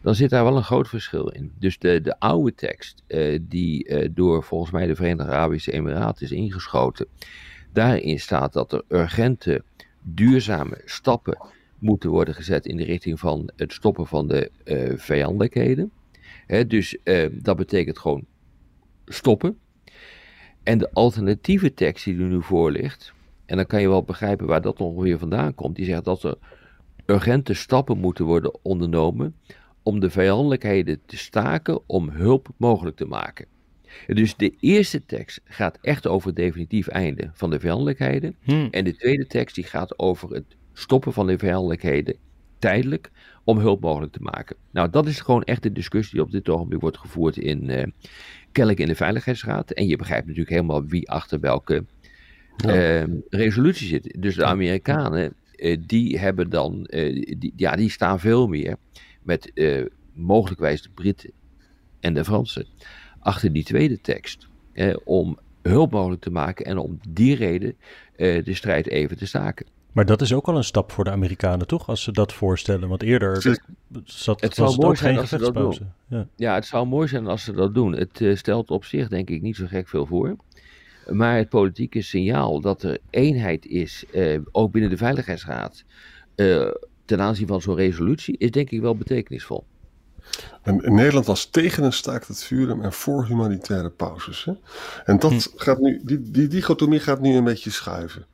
dan 0.00 0.14
zit 0.14 0.30
daar 0.30 0.44
wel 0.44 0.56
een 0.56 0.62
groot 0.62 0.88
verschil 0.88 1.28
in. 1.28 1.52
Dus 1.58 1.78
de, 1.78 2.00
de 2.00 2.18
oude 2.18 2.54
tekst, 2.54 3.02
uh, 3.08 3.38
die 3.42 4.10
door 4.12 4.42
volgens 4.42 4.70
mij 4.70 4.86
de 4.86 4.94
Verenigde 4.94 5.32
Arabische 5.32 5.72
Emiraten 5.72 6.24
is 6.24 6.32
ingeschoten, 6.32 7.06
daarin 7.72 8.20
staat 8.20 8.52
dat 8.52 8.72
er 8.72 8.82
urgente, 8.88 9.62
duurzame 10.02 10.80
stappen 10.84 11.38
moeten 11.78 12.10
worden 12.10 12.34
gezet 12.34 12.66
in 12.66 12.76
de 12.76 12.84
richting 12.84 13.20
van 13.20 13.50
het 13.56 13.72
stoppen 13.72 14.06
van 14.06 14.28
de 14.28 14.50
vijandelijkheden. 14.96 15.90
He, 16.52 16.66
dus 16.66 16.96
uh, 17.04 17.26
dat 17.32 17.56
betekent 17.56 17.98
gewoon 17.98 18.24
stoppen. 19.06 19.58
En 20.62 20.78
de 20.78 20.92
alternatieve 20.92 21.74
tekst 21.74 22.04
die 22.04 22.18
er 22.18 22.24
nu 22.24 22.42
voor 22.42 22.70
ligt, 22.70 23.12
en 23.46 23.56
dan 23.56 23.66
kan 23.66 23.80
je 23.80 23.88
wel 23.88 24.02
begrijpen 24.02 24.46
waar 24.46 24.60
dat 24.60 24.80
ongeveer 24.80 25.18
vandaan 25.18 25.54
komt, 25.54 25.76
die 25.76 25.84
zegt 25.84 26.04
dat 26.04 26.22
er 26.22 26.38
urgente 27.06 27.54
stappen 27.54 27.98
moeten 27.98 28.24
worden 28.24 28.58
ondernomen 28.62 29.36
om 29.82 30.00
de 30.00 30.10
vijandelijkheden 30.10 31.00
te 31.06 31.16
staken 31.16 31.80
om 31.86 32.08
hulp 32.08 32.48
mogelijk 32.56 32.96
te 32.96 33.06
maken. 33.06 33.46
Dus 34.06 34.36
de 34.36 34.54
eerste 34.60 35.04
tekst 35.04 35.40
gaat 35.44 35.78
echt 35.80 36.06
over 36.06 36.26
het 36.26 36.36
definitief 36.36 36.88
einde 36.88 37.30
van 37.32 37.50
de 37.50 37.60
vijandelijkheden. 37.60 38.36
Hmm. 38.42 38.68
En 38.70 38.84
de 38.84 38.96
tweede 38.96 39.26
tekst 39.26 39.54
die 39.54 39.64
gaat 39.64 39.98
over 39.98 40.30
het 40.30 40.56
stoppen 40.72 41.12
van 41.12 41.26
de 41.26 41.38
vijandelijkheden 41.38 42.16
tijdelijk 42.62 43.10
om 43.44 43.58
hulp 43.58 43.80
mogelijk 43.80 44.12
te 44.12 44.22
maken. 44.22 44.56
Nou, 44.70 44.90
dat 44.90 45.06
is 45.06 45.20
gewoon 45.20 45.42
echt 45.42 45.62
de 45.62 45.72
discussie 45.72 46.14
die 46.14 46.22
op 46.22 46.30
dit 46.30 46.48
ogenblik 46.48 46.80
wordt 46.80 46.98
gevoerd 46.98 47.36
in, 47.36 47.70
eh, 47.70 47.86
kennelijk 48.52 48.80
in 48.80 48.88
de 48.88 48.94
Veiligheidsraad. 48.94 49.70
En 49.70 49.86
je 49.86 49.96
begrijpt 49.96 50.26
natuurlijk 50.26 50.54
helemaal 50.54 50.86
wie 50.86 51.10
achter 51.10 51.40
welke 51.40 51.84
eh, 52.56 53.02
resolutie 53.28 53.88
zit. 53.88 54.16
Dus 54.18 54.34
de 54.34 54.44
Amerikanen, 54.44 55.34
eh, 55.56 55.78
die 55.86 56.18
hebben 56.18 56.50
dan, 56.50 56.86
eh, 56.86 57.36
die, 57.38 57.52
ja, 57.56 57.76
die 57.76 57.90
staan 57.90 58.20
veel 58.20 58.46
meer 58.46 58.76
met 59.22 59.52
mogelijkwijs 60.12 60.82
de 60.82 60.88
Britten 60.94 61.30
en 62.00 62.14
de 62.14 62.24
Fransen 62.24 62.66
achter 63.18 63.52
die 63.52 63.64
tweede 63.64 64.00
tekst. 64.00 64.48
Om 65.04 65.38
hulp 65.62 65.90
mogelijk 65.90 66.22
te 66.22 66.30
maken 66.30 66.66
en 66.66 66.78
om 66.78 66.98
die 67.08 67.34
reden 67.36 67.76
de 68.16 68.54
strijd 68.54 68.88
even 68.88 69.16
te 69.16 69.26
staken. 69.26 69.66
Maar 69.92 70.06
dat 70.06 70.20
is 70.20 70.32
ook 70.32 70.46
al 70.46 70.56
een 70.56 70.64
stap 70.64 70.92
voor 70.92 71.04
de 71.04 71.10
Amerikanen, 71.10 71.66
toch? 71.66 71.88
Als 71.88 72.02
ze 72.02 72.12
dat 72.12 72.32
voorstellen. 72.32 72.88
Want 72.88 73.02
eerder 73.02 73.42
zat, 74.04 74.40
Het 74.40 74.56
was 74.56 74.56
zou 74.56 74.70
het 74.70 74.76
mooi 74.76 74.88
ook 74.88 74.96
zijn 74.96 75.12
geen 75.12 75.20
als 75.20 75.28
ze 75.28 75.36
dat 75.38 75.46
gevechtspauze. 75.46 75.82
Ja. 76.06 76.26
Ja, 76.36 76.54
het 76.54 76.66
zou 76.66 76.86
mooi 76.86 77.08
zijn 77.08 77.26
als 77.26 77.44
ze 77.44 77.52
dat 77.52 77.74
doen. 77.74 77.92
Het 77.92 78.20
eh, 78.20 78.36
stelt 78.36 78.70
op 78.70 78.84
zich 78.84 79.08
denk 79.08 79.30
ik 79.30 79.42
niet 79.42 79.56
zo 79.56 79.64
gek 79.66 79.88
veel 79.88 80.06
voor. 80.06 80.36
Maar 81.10 81.36
het 81.36 81.48
politieke 81.48 82.02
signaal 82.02 82.60
dat 82.60 82.82
er 82.82 82.98
eenheid 83.10 83.66
is, 83.66 84.04
eh, 84.12 84.38
ook 84.52 84.72
binnen 84.72 84.90
de 84.90 84.96
Veiligheidsraad, 84.96 85.84
eh, 86.34 86.68
ten 87.04 87.20
aanzien 87.20 87.46
van 87.46 87.60
zo'n 87.60 87.76
resolutie, 87.76 88.38
is 88.38 88.50
denk 88.50 88.70
ik 88.70 88.80
wel 88.80 88.96
betekenisvol. 88.96 89.64
En 90.62 90.94
Nederland 90.94 91.26
was 91.26 91.46
tegen 91.46 91.84
een 91.84 91.92
staakt 91.92 92.28
het 92.28 92.44
vuren 92.44 92.82
en 92.82 92.92
voor 92.92 93.26
humanitaire 93.26 93.90
pauzes. 93.90 94.44
Hè? 94.44 94.52
En 95.04 95.18
dat 95.18 95.52
gaat 95.56 95.80
nu, 95.80 96.00
die, 96.04 96.30
die 96.30 96.48
dichotomie 96.48 97.00
gaat 97.00 97.20
nu 97.20 97.34
een 97.34 97.44
beetje 97.44 97.70
schuiven. 97.70 98.26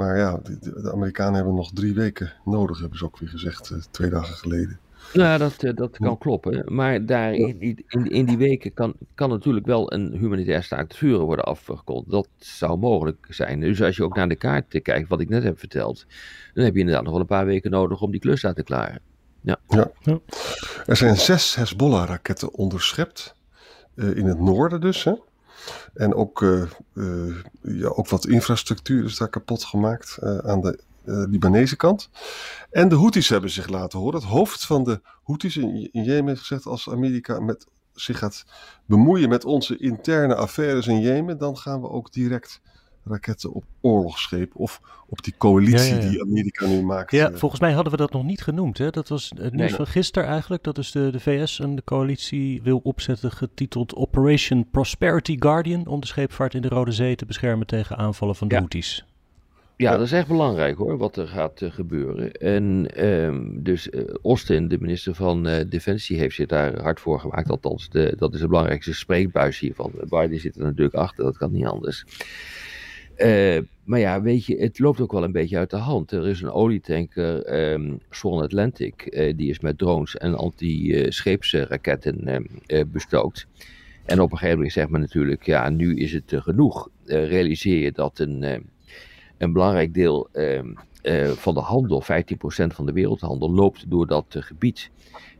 Maar 0.00 0.16
ja, 0.18 0.40
de, 0.42 0.58
de 0.82 0.92
Amerikanen 0.92 1.34
hebben 1.34 1.54
nog 1.54 1.70
drie 1.74 1.94
weken 1.94 2.32
nodig, 2.44 2.80
hebben 2.80 2.98
ze 2.98 3.04
ook 3.04 3.18
weer 3.18 3.28
gezegd, 3.28 3.70
eh, 3.70 3.78
twee 3.90 4.10
dagen 4.10 4.34
geleden. 4.34 4.78
Nou, 5.14 5.38
dat, 5.38 5.62
eh, 5.62 5.74
dat 5.74 5.96
kan 5.98 6.18
kloppen. 6.18 6.74
Maar 6.74 7.06
daar 7.06 7.34
in, 7.34 7.58
die- 7.58 7.84
in, 7.88 8.04
in 8.10 8.24
die 8.26 8.38
weken 8.38 8.72
kan, 8.74 8.94
kan 9.14 9.28
natuurlijk 9.28 9.66
wel 9.66 9.92
een 9.92 10.12
humanitair 10.12 10.62
staakt 10.62 10.96
vuren 10.96 11.24
worden 11.24 11.44
afgekondigd. 11.44 12.10
Dat 12.10 12.28
zou 12.38 12.78
mogelijk 12.78 13.26
zijn. 13.28 13.60
Dus 13.60 13.82
als 13.82 13.96
je 13.96 14.04
ook 14.04 14.16
naar 14.16 14.28
de 14.28 14.36
kaart 14.36 14.82
kijkt, 14.82 15.08
wat 15.08 15.20
ik 15.20 15.28
net 15.28 15.42
heb 15.42 15.58
verteld, 15.58 16.06
dan 16.54 16.64
heb 16.64 16.74
je 16.74 16.80
inderdaad 16.80 17.02
nog 17.04 17.12
wel 17.12 17.20
een 17.20 17.26
paar 17.26 17.46
weken 17.46 17.70
nodig 17.70 18.00
om 18.02 18.10
die 18.10 18.20
klus 18.20 18.46
uit 18.46 18.56
te 18.56 18.62
klaren. 18.62 19.00
Er 20.86 20.96
zijn 20.96 21.16
zes 21.16 21.54
Hezbollah-raketten 21.54 22.52
onderschept. 22.54 23.34
eh, 23.94 24.16
in 24.16 24.26
het 24.26 24.40
noorden 24.40 24.80
dus. 24.80 25.04
Hè? 25.04 25.12
En 25.94 26.14
ook, 26.14 26.42
eh, 26.42 26.62
eh, 26.94 27.36
ja, 27.62 27.88
ook 27.88 28.08
wat 28.08 28.26
infrastructuur 28.26 29.04
is 29.04 29.16
daar 29.16 29.28
kapot 29.28 29.64
gemaakt 29.64 30.18
eh, 30.20 30.38
aan 30.38 30.60
de 30.60 30.78
Libanese 31.04 31.76
kant. 31.76 32.10
En 32.70 32.88
de 32.88 32.96
Houthis 32.96 33.28
hebben 33.28 33.50
zich 33.50 33.68
laten 33.68 33.98
horen. 33.98 34.20
Het 34.20 34.28
hoofd 34.28 34.66
van 34.66 34.84
de 34.84 35.00
Houthis 35.22 35.56
in, 35.56 35.92
in 35.92 36.04
Jemen 36.04 36.28
heeft 36.28 36.40
gezegd... 36.40 36.66
als 36.66 36.90
Amerika 36.90 37.40
met, 37.40 37.66
zich 37.92 38.18
gaat 38.18 38.44
bemoeien 38.86 39.28
met 39.28 39.44
onze 39.44 39.76
interne 39.76 40.34
affaires 40.34 40.86
in 40.86 41.00
Jemen... 41.00 41.38
dan 41.38 41.56
gaan 41.56 41.80
we 41.80 41.88
ook 41.88 42.12
direct 42.12 42.60
raketten 43.04 43.52
op 43.52 43.64
oorlogsschepen... 43.80 44.60
of 44.60 44.80
op 45.06 45.22
die 45.24 45.34
coalitie 45.38 45.94
Ja, 45.94 45.96
ja, 45.96 46.02
ja. 46.02 46.08
die 46.10 46.22
Amerika 46.22 46.66
nu 46.66 46.82
maakt. 46.82 47.10
Ja, 47.10 47.30
eh, 47.30 47.36
volgens 47.36 47.60
mij 47.60 47.72
hadden 47.72 47.92
we 47.92 47.98
dat 47.98 48.12
nog 48.12 48.24
niet 48.24 48.42
genoemd. 48.42 48.78
Hè? 48.78 48.90
Dat 48.90 49.08
was 49.08 49.32
het 49.36 49.52
nieuws 49.54 49.68
Nee. 49.68 49.74
van 49.74 49.86
gisteren 49.86 50.28
eigenlijk. 50.28 50.62
Dat 50.62 50.78
is 50.78 50.90
de, 50.90 51.10
de 51.10 51.20
VS 51.20 51.60
en 51.60 51.76
de 51.76 51.84
coalitie 51.84 52.62
wil 52.62 52.80
opzetten 52.82 53.32
getiteld 53.32 53.94
Operation 53.94 54.70
Prosperity 54.70 55.36
Guardian... 55.38 55.86
om 55.86 56.00
de 56.00 56.06
scheepvaart 56.06 56.54
in 56.54 56.62
de 56.62 56.68
Rode 56.68 56.92
Zee 56.92 57.16
te 57.16 57.26
beschermen 57.26 57.66
tegen 57.66 57.96
aanvallen 57.96 58.36
van 58.36 58.48
de 58.48 58.54
Ja. 58.54 58.60
Houthis. 58.60 59.04
Ja, 59.80 59.90
dat 59.96 60.00
is 60.06 60.12
echt 60.12 60.28
belangrijk 60.28 60.76
hoor, 60.76 60.98
wat 60.98 61.16
er 61.16 61.28
gaat 61.28 61.62
eh, 61.62 61.70
gebeuren. 61.70 62.32
En 62.32 62.86
ehm, 62.94 63.62
dus 63.62 63.90
eh, 63.90 64.02
Austin, 64.22 64.68
de 64.68 64.78
minister 64.80 65.14
van 65.14 65.46
eh, 65.46 65.64
Defensie, 65.68 66.18
heeft 66.18 66.34
zich 66.34 66.46
daar 66.46 66.82
hard 66.82 67.00
voor 67.00 67.20
gemaakt. 67.20 67.50
Althans, 67.50 67.88
de, 67.88 68.14
dat 68.16 68.34
is 68.34 68.40
de 68.40 68.48
belangrijkste 68.48 68.94
spreekbuis 68.94 69.58
hiervan. 69.58 69.92
Biden 70.08 70.40
zit 70.40 70.56
er 70.56 70.62
natuurlijk 70.62 70.94
achter, 70.94 71.24
dat 71.24 71.36
kan 71.36 71.52
niet 71.52 71.66
anders. 71.66 72.04
Eh, 73.20 73.58
maar 73.84 73.98
ja, 73.98 74.22
weet 74.22 74.44
je, 74.44 74.56
het 74.56 74.78
loopt 74.78 75.00
ook 75.00 75.12
wel 75.12 75.24
een 75.24 75.32
beetje 75.32 75.58
uit 75.58 75.70
de 75.70 75.76
hand. 75.76 76.12
Er 76.12 76.28
is 76.28 76.40
een 76.40 76.50
olietanker, 76.50 77.42
ehm 77.44 77.96
Swan 78.10 78.42
Atlantic, 78.42 79.02
eh, 79.02 79.36
die 79.36 79.50
is 79.50 79.60
met 79.60 79.78
drones 79.78 80.16
en 80.16 80.34
anti-scheepsraketten 80.34 82.26
ehm, 82.26 82.44
eh, 82.66 82.84
bestookt. 82.86 83.46
En 84.04 84.20
op 84.20 84.30
een 84.30 84.36
gegeven 84.36 84.56
moment 84.56 84.72
zegt 84.74 84.90
men 84.90 85.00
natuurlijk, 85.00 85.46
ja, 85.46 85.68
nu 85.68 85.96
is 85.96 86.12
het 86.12 86.32
genoeg. 86.36 86.88
Realiseer 87.04 87.82
je 87.82 87.92
dat 87.92 88.18
een, 88.18 88.42
eh, 88.42 88.58
een 89.40 89.52
belangrijk 89.52 89.94
deel 89.94 90.28
ehm, 90.32 90.72
eh, 91.02 91.28
van 91.28 91.54
de 91.54 91.60
handel, 91.60 92.02
15% 92.02 92.74
van 92.74 92.86
de 92.86 92.92
wereldhandel, 92.92 93.50
loopt 93.50 93.90
door 93.90 94.06
dat 94.06 94.26
eh, 94.28 94.42
gebied. 94.42 94.90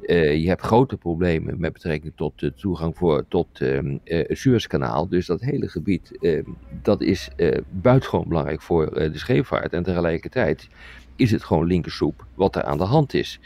Eh, 0.02 0.36
je 0.42 0.48
hebt 0.48 0.62
grote 0.62 0.96
problemen 0.96 1.60
met 1.60 1.72
betrekking 1.72 2.12
tot 2.16 2.40
de 2.40 2.54
toegang 2.54 2.96
voor, 2.96 3.24
tot 3.28 3.60
ehm, 3.60 3.98
het 4.04 4.38
Suezkanaal. 4.38 5.08
Dus 5.08 5.26
dat 5.26 5.40
hele 5.40 5.68
gebied, 5.68 6.18
ehm, 6.20 6.50
dat 6.82 7.00
is 7.00 7.28
buitengewoon 7.70 8.28
belangrijk 8.28 8.62
voor 8.62 8.94
de 8.94 9.18
scheepvaart. 9.18 9.72
En 9.72 9.82
tegelijkertijd 9.82 10.68
is 11.16 11.30
het 11.30 11.44
gewoon 11.44 11.66
linkersoep 11.66 12.26
wat 12.34 12.56
er 12.56 12.62
aan 12.62 12.78
de 12.78 12.84
hand 12.84 13.14
is. 13.14 13.40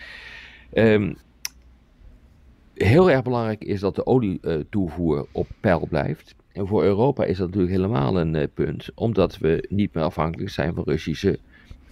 Ehm, 0.72 1.14
heel 2.74 3.10
erg 3.10 3.22
belangrijk 3.22 3.64
is 3.64 3.80
dat 3.80 3.94
de 3.94 4.06
olietoevoer 4.06 5.26
op 5.32 5.48
peil 5.60 5.86
blijft. 5.88 6.34
En 6.54 6.66
voor 6.66 6.82
Europa 6.84 7.24
is 7.24 7.36
dat 7.36 7.46
natuurlijk 7.46 7.74
helemaal 7.74 8.20
een 8.20 8.34
eh, 8.34 8.46
punt, 8.54 8.88
omdat 8.94 9.38
we 9.38 9.66
niet 9.68 9.94
meer 9.94 10.04
afhankelijk 10.04 10.50
zijn 10.50 10.74
van 10.74 10.84
Russische 10.86 11.38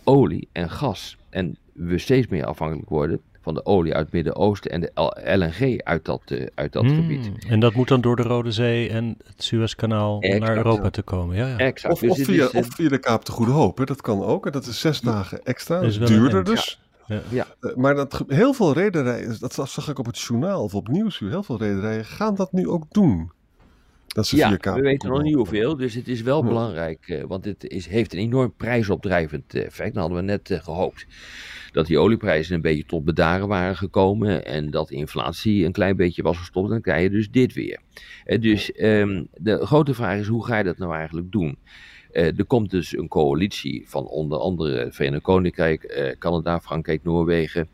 olie 0.05 0.49
en 0.53 0.71
gas. 0.71 1.17
En 1.31 1.57
we 1.73 1.99
steeds 1.99 2.27
meer 2.27 2.45
afhankelijk 2.45 2.89
worden 2.89 3.21
van 3.41 3.55
de 3.55 3.65
olie 3.67 3.95
uit 3.95 4.05
het 4.05 4.13
Midden-Oosten 4.13 4.71
en 4.71 4.81
de 4.81 4.91
LNG 5.25 5.81
uit 5.83 6.05
dat, 6.05 6.23
eh, 6.27 6.47
uit 6.55 6.73
dat 6.73 6.85
Hmm. 6.85 6.95
gebied. 6.95 7.31
En 7.49 7.61
dat 7.61 7.75
moet 7.75 7.89
dan 7.89 8.01
door 8.01 8.17
de 8.17 8.23
Rode 8.23 8.53
Zee 8.53 8.89
en 8.89 9.17
het 9.27 9.43
Suezkanaal 9.43 10.17
om 10.19 10.39
naar 10.39 10.57
Europa 10.57 10.91
te 10.91 11.03
komen. 11.03 11.37
Ja, 11.37 11.47
ja. 11.47 11.59
Exact. 11.59 11.95
Of, 11.95 12.01
Dus 12.01 12.11
of, 12.11 12.19
via, 12.19 12.45
is, 12.45 12.51
eh, 12.51 12.61
of 12.61 12.67
via 12.75 12.89
de 12.89 12.99
Kaap 12.99 13.25
de 13.25 13.33
Goede 13.33 13.53
Hoop, 13.53 13.79
hè? 13.79 13.85
dat 13.85 14.01
kan 14.01 14.23
ook. 14.23 14.47
En 14.47 14.53
dat 14.53 14.67
is 14.67 14.81
zes 14.81 15.01
dagen 15.01 15.45
extra, 15.45 15.81
Dat 15.81 15.91
is 15.91 15.99
duurder 15.99 16.45
dus. 16.45 16.81
Ja. 17.07 17.21
Ja. 17.29 17.47
Maar 17.77 17.95
dat, 17.95 18.25
heel 18.27 18.53
veel 18.53 18.73
rederijen, 18.73 19.37
dat 19.39 19.55
zag 19.71 19.89
ik 19.89 19.99
op 19.99 20.07
het 20.07 20.21
journaal 20.21 20.63
of 20.63 20.75
op 20.75 20.89
Nieuwsuur, 20.89 21.31
heel 21.31 21.43
veel 21.43 21.59
rederijen 21.59 22.05
gaan 22.05 22.35
dat 22.35 22.53
nu 22.53 22.69
ook 22.69 22.85
doen. 22.91 23.31
Dat 24.13 24.29
via 24.29 24.59
Ja, 24.61 24.75
we 24.75 24.81
weten 24.81 25.09
nog 25.09 25.23
niet 25.23 25.35
hoeveel, 25.35 25.77
dus 25.77 25.95
het 25.95 26.09
is 26.09 26.23
wel 26.23 26.43
Ja. 26.43 26.49
belangrijk, 26.49 27.09
eh, 27.09 27.23
want 27.25 27.45
het 27.45 27.65
is, 27.69 27.87
heeft 27.87 28.13
een 28.13 28.19
enorm 28.19 28.55
prijsopdrijvend 28.57 29.55
eh, 29.55 29.65
effect. 29.65 29.93
Dan 29.95 30.03
hadden 30.03 30.19
we 30.21 30.25
net 30.25 30.51
eh, 30.51 30.61
gehoopt 30.63 31.07
dat 31.73 31.87
die 31.87 31.99
olieprijzen 31.99 32.55
een 32.55 32.61
beetje 32.61 32.85
tot 32.85 33.05
bedaren 33.05 33.49
waren 33.49 33.77
gekomen 33.77 34.45
en 34.45 34.71
dat 34.71 34.89
de 34.89 34.95
inflatie 34.95 35.65
een 35.65 35.73
klein 35.73 35.97
beetje 35.97 36.23
was 36.23 36.39
gestopt. 36.39 36.69
Dan 36.69 36.81
krijg 36.81 37.03
je 37.03 37.11
dus 37.11 37.31
dit 37.31 37.53
weer. 37.53 37.81
Dus 38.41 38.73
ehm, 38.73 39.25
de 39.35 39.67
grote 39.67 39.95
vraag 39.95 40.19
is, 40.19 40.27
hoe 40.27 40.45
ga 40.47 40.59
je 40.59 40.65
dat 40.65 40.79
nou 40.79 40.95
eigenlijk 40.95 41.33
doen? 41.33 41.59
Er 42.13 42.45
komt 42.45 42.71
dus 42.71 42.97
een 42.97 43.09
coalitie 43.09 43.85
van 43.87 44.07
onder 44.07 44.39
andere 44.39 44.79
het 44.79 44.95
Verenigd 44.95 45.23
Koninkrijk, 45.23 46.15
Canada, 46.19 46.61
Frankrijk, 46.61 47.05
Noorwegen. 47.05 47.69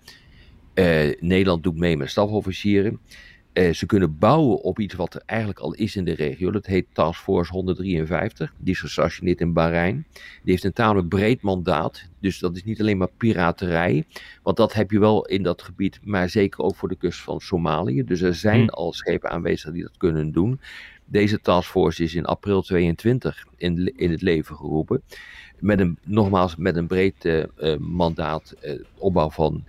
Nederland 1.20 1.62
doet 1.62 1.76
mee 1.76 1.96
met 1.96 2.10
stafofficieren. 2.10 3.00
Eh, 3.58 3.72
ze 3.72 3.86
kunnen 3.86 4.18
bouwen 4.18 4.60
op 4.60 4.78
iets 4.78 4.94
wat 4.94 5.14
er 5.14 5.22
eigenlijk 5.26 5.58
al 5.58 5.74
is 5.74 5.96
in 5.96 6.04
de 6.04 6.14
regio. 6.14 6.50
Dat 6.50 6.66
heet 6.66 6.86
Task 6.92 7.22
Force 7.22 7.52
153. 7.52 8.52
Die 8.58 8.72
is 8.72 8.80
gestationeerd 8.80 9.40
in 9.40 9.52
Bahrein. 9.52 10.06
Die 10.12 10.52
heeft 10.52 10.64
een 10.64 10.72
tamelijk 10.72 11.08
breed 11.08 11.42
mandaat. 11.42 12.08
Dus 12.20 12.38
dat 12.38 12.56
is 12.56 12.64
niet 12.64 12.80
alleen 12.80 12.96
maar 12.96 13.10
piraterij. 13.16 14.04
Want 14.42 14.56
dat 14.56 14.72
heb 14.72 14.90
je 14.90 14.98
wel 14.98 15.26
in 15.26 15.42
dat 15.42 15.62
gebied, 15.62 16.00
maar 16.04 16.28
zeker 16.28 16.64
ook 16.64 16.76
voor 16.76 16.88
de 16.88 16.96
kust 16.96 17.20
van 17.20 17.40
Somalië. 17.40 18.04
Dus 18.04 18.20
er 18.20 18.34
zijn 18.34 18.60
Hmm. 18.60 18.68
al 18.68 18.92
schepen 18.92 19.30
aanwezig 19.30 19.72
die 19.72 19.82
dat 19.82 19.96
kunnen 19.96 20.32
doen. 20.32 20.60
Deze 21.04 21.40
taskforce 21.40 22.02
is 22.02 22.14
in 22.14 22.24
april 22.24 22.62
22 22.62 23.46
in, 23.56 23.92
in 23.96 24.10
het 24.10 24.22
leven 24.22 24.56
geroepen. 24.56 25.02
Met 25.58 25.80
een, 25.80 25.98
nogmaals, 26.04 26.56
met 26.56 26.76
een 26.76 26.86
breed 26.86 27.24
eh, 27.24 27.42
eh, 27.56 27.78
mandaat, 27.78 28.54
opbouw 28.98 29.30
van 29.30 29.64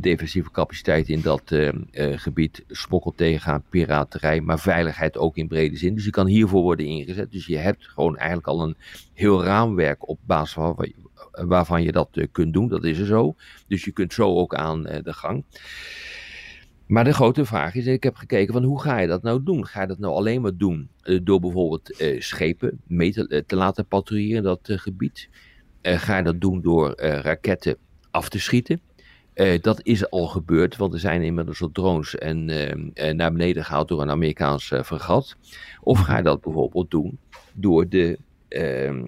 defensieve 0.00 0.50
capaciteit 0.50 1.08
in 1.08 1.20
dat 1.20 1.42
eh, 1.44 1.68
eh, 1.68 2.18
gebied, 2.18 2.64
smokkel 2.68 3.12
tegengaan, 3.16 3.64
piraterij, 3.70 4.40
maar 4.40 4.58
veiligheid 4.58 5.18
ook 5.18 5.36
in 5.36 5.48
brede 5.48 5.76
zin. 5.76 5.94
Dus 5.94 6.02
die 6.02 6.12
kan 6.12 6.26
hiervoor 6.26 6.62
worden 6.62 6.86
ingezet. 6.86 7.30
Dus 7.30 7.46
je 7.46 7.56
hebt 7.56 7.88
gewoon 7.88 8.16
eigenlijk 8.16 8.46
al 8.46 8.62
een 8.62 8.76
heel 9.12 9.44
raamwerk 9.44 10.08
op 10.08 10.18
basis 10.26 10.52
van 10.52 10.92
waarvan 11.30 11.82
je 11.82 11.92
dat 11.92 12.08
eh, 12.12 12.26
kunt 12.32 12.52
doen. 12.52 12.68
Dat 12.68 12.84
is 12.84 12.98
er 12.98 13.06
zo. 13.06 13.34
Dus 13.68 13.84
je 13.84 13.92
kunt 13.92 14.12
zo 14.12 14.36
ook 14.36 14.54
aan 14.54 14.86
eh, 14.86 15.02
de 15.02 15.12
gang. 15.12 15.44
Maar 16.86 17.04
de 17.04 17.12
grote 17.12 17.44
vraag 17.44 17.74
is, 17.74 17.86
ik 17.86 18.02
heb 18.02 18.16
gekeken 18.16 18.52
van 18.52 18.62
hoe 18.62 18.80
ga 18.80 18.98
je 18.98 19.06
dat 19.06 19.22
nou 19.22 19.42
doen? 19.42 19.66
Ga 19.66 19.80
je 19.80 19.86
dat 19.86 19.98
nou 19.98 20.14
alleen 20.14 20.40
maar 20.40 20.56
doen 20.56 20.88
eh, 21.02 21.20
door 21.22 21.40
bijvoorbeeld 21.40 21.96
eh, 21.96 22.20
schepen 22.20 22.80
mee 22.86 23.12
te, 23.12 23.28
eh, 23.28 23.42
te 23.46 23.56
laten 23.56 23.86
patrouilleren 23.86 24.36
in 24.36 24.42
dat 24.42 24.68
eh, 24.68 24.78
gebied? 24.78 25.28
Eh, 25.80 25.98
ga 25.98 26.16
je 26.16 26.22
dat 26.22 26.40
doen 26.40 26.60
door 26.60 26.92
eh, 26.92 27.20
raketten 27.20 27.76
af 28.10 28.28
te 28.28 28.38
schieten? 28.38 28.80
Uh, 29.34 29.60
dat 29.60 29.80
is 29.82 30.10
al 30.10 30.26
gebeurd, 30.26 30.76
want 30.76 30.92
er 30.92 31.00
zijn 31.00 31.22
inmiddels 31.22 31.62
al 31.62 31.70
drones 31.72 32.18
en, 32.18 32.48
uh, 32.48 33.12
naar 33.12 33.32
beneden 33.32 33.64
gehaald 33.64 33.88
door 33.88 34.02
een 34.02 34.10
Amerikaans 34.10 34.70
uh, 34.70 34.82
fregat. 34.82 35.36
Of 35.80 35.98
ga 36.00 36.16
je 36.16 36.22
dat 36.22 36.40
bijvoorbeeld 36.40 36.90
doen 36.90 37.18
door 37.52 37.88
de, 37.88 38.18
ehm, 38.48 39.06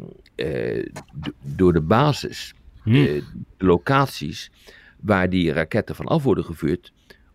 door 1.42 1.72
de 1.72 1.80
basis, 1.80 2.54
hm. 2.82 2.92
de 2.92 3.22
locaties 3.58 4.50
waar 5.00 5.30
die 5.30 5.52
raketten 5.52 5.94
van 5.94 6.06
af 6.06 6.22
worden 6.22 6.44
gevuurd, 6.44 6.92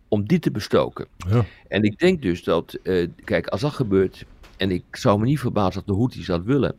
om 0.08 0.26
die 0.26 0.38
te 0.38 0.50
bestoken. 0.50 1.06
Ja. 1.16 1.44
En 1.68 1.82
ik 1.82 1.98
denk 1.98 2.22
dus 2.22 2.44
dat, 2.44 2.78
kijk, 3.24 3.46
als 3.46 3.60
dat 3.60 3.72
gebeurt, 3.72 4.24
en 4.56 4.70
ik 4.70 4.84
zou 4.90 5.18
me 5.18 5.24
niet 5.24 5.40
verbazen 5.40 5.74
dat 5.74 5.86
de 5.86 5.94
Houthis 5.94 6.26
dat 6.26 6.44
willen, 6.44 6.76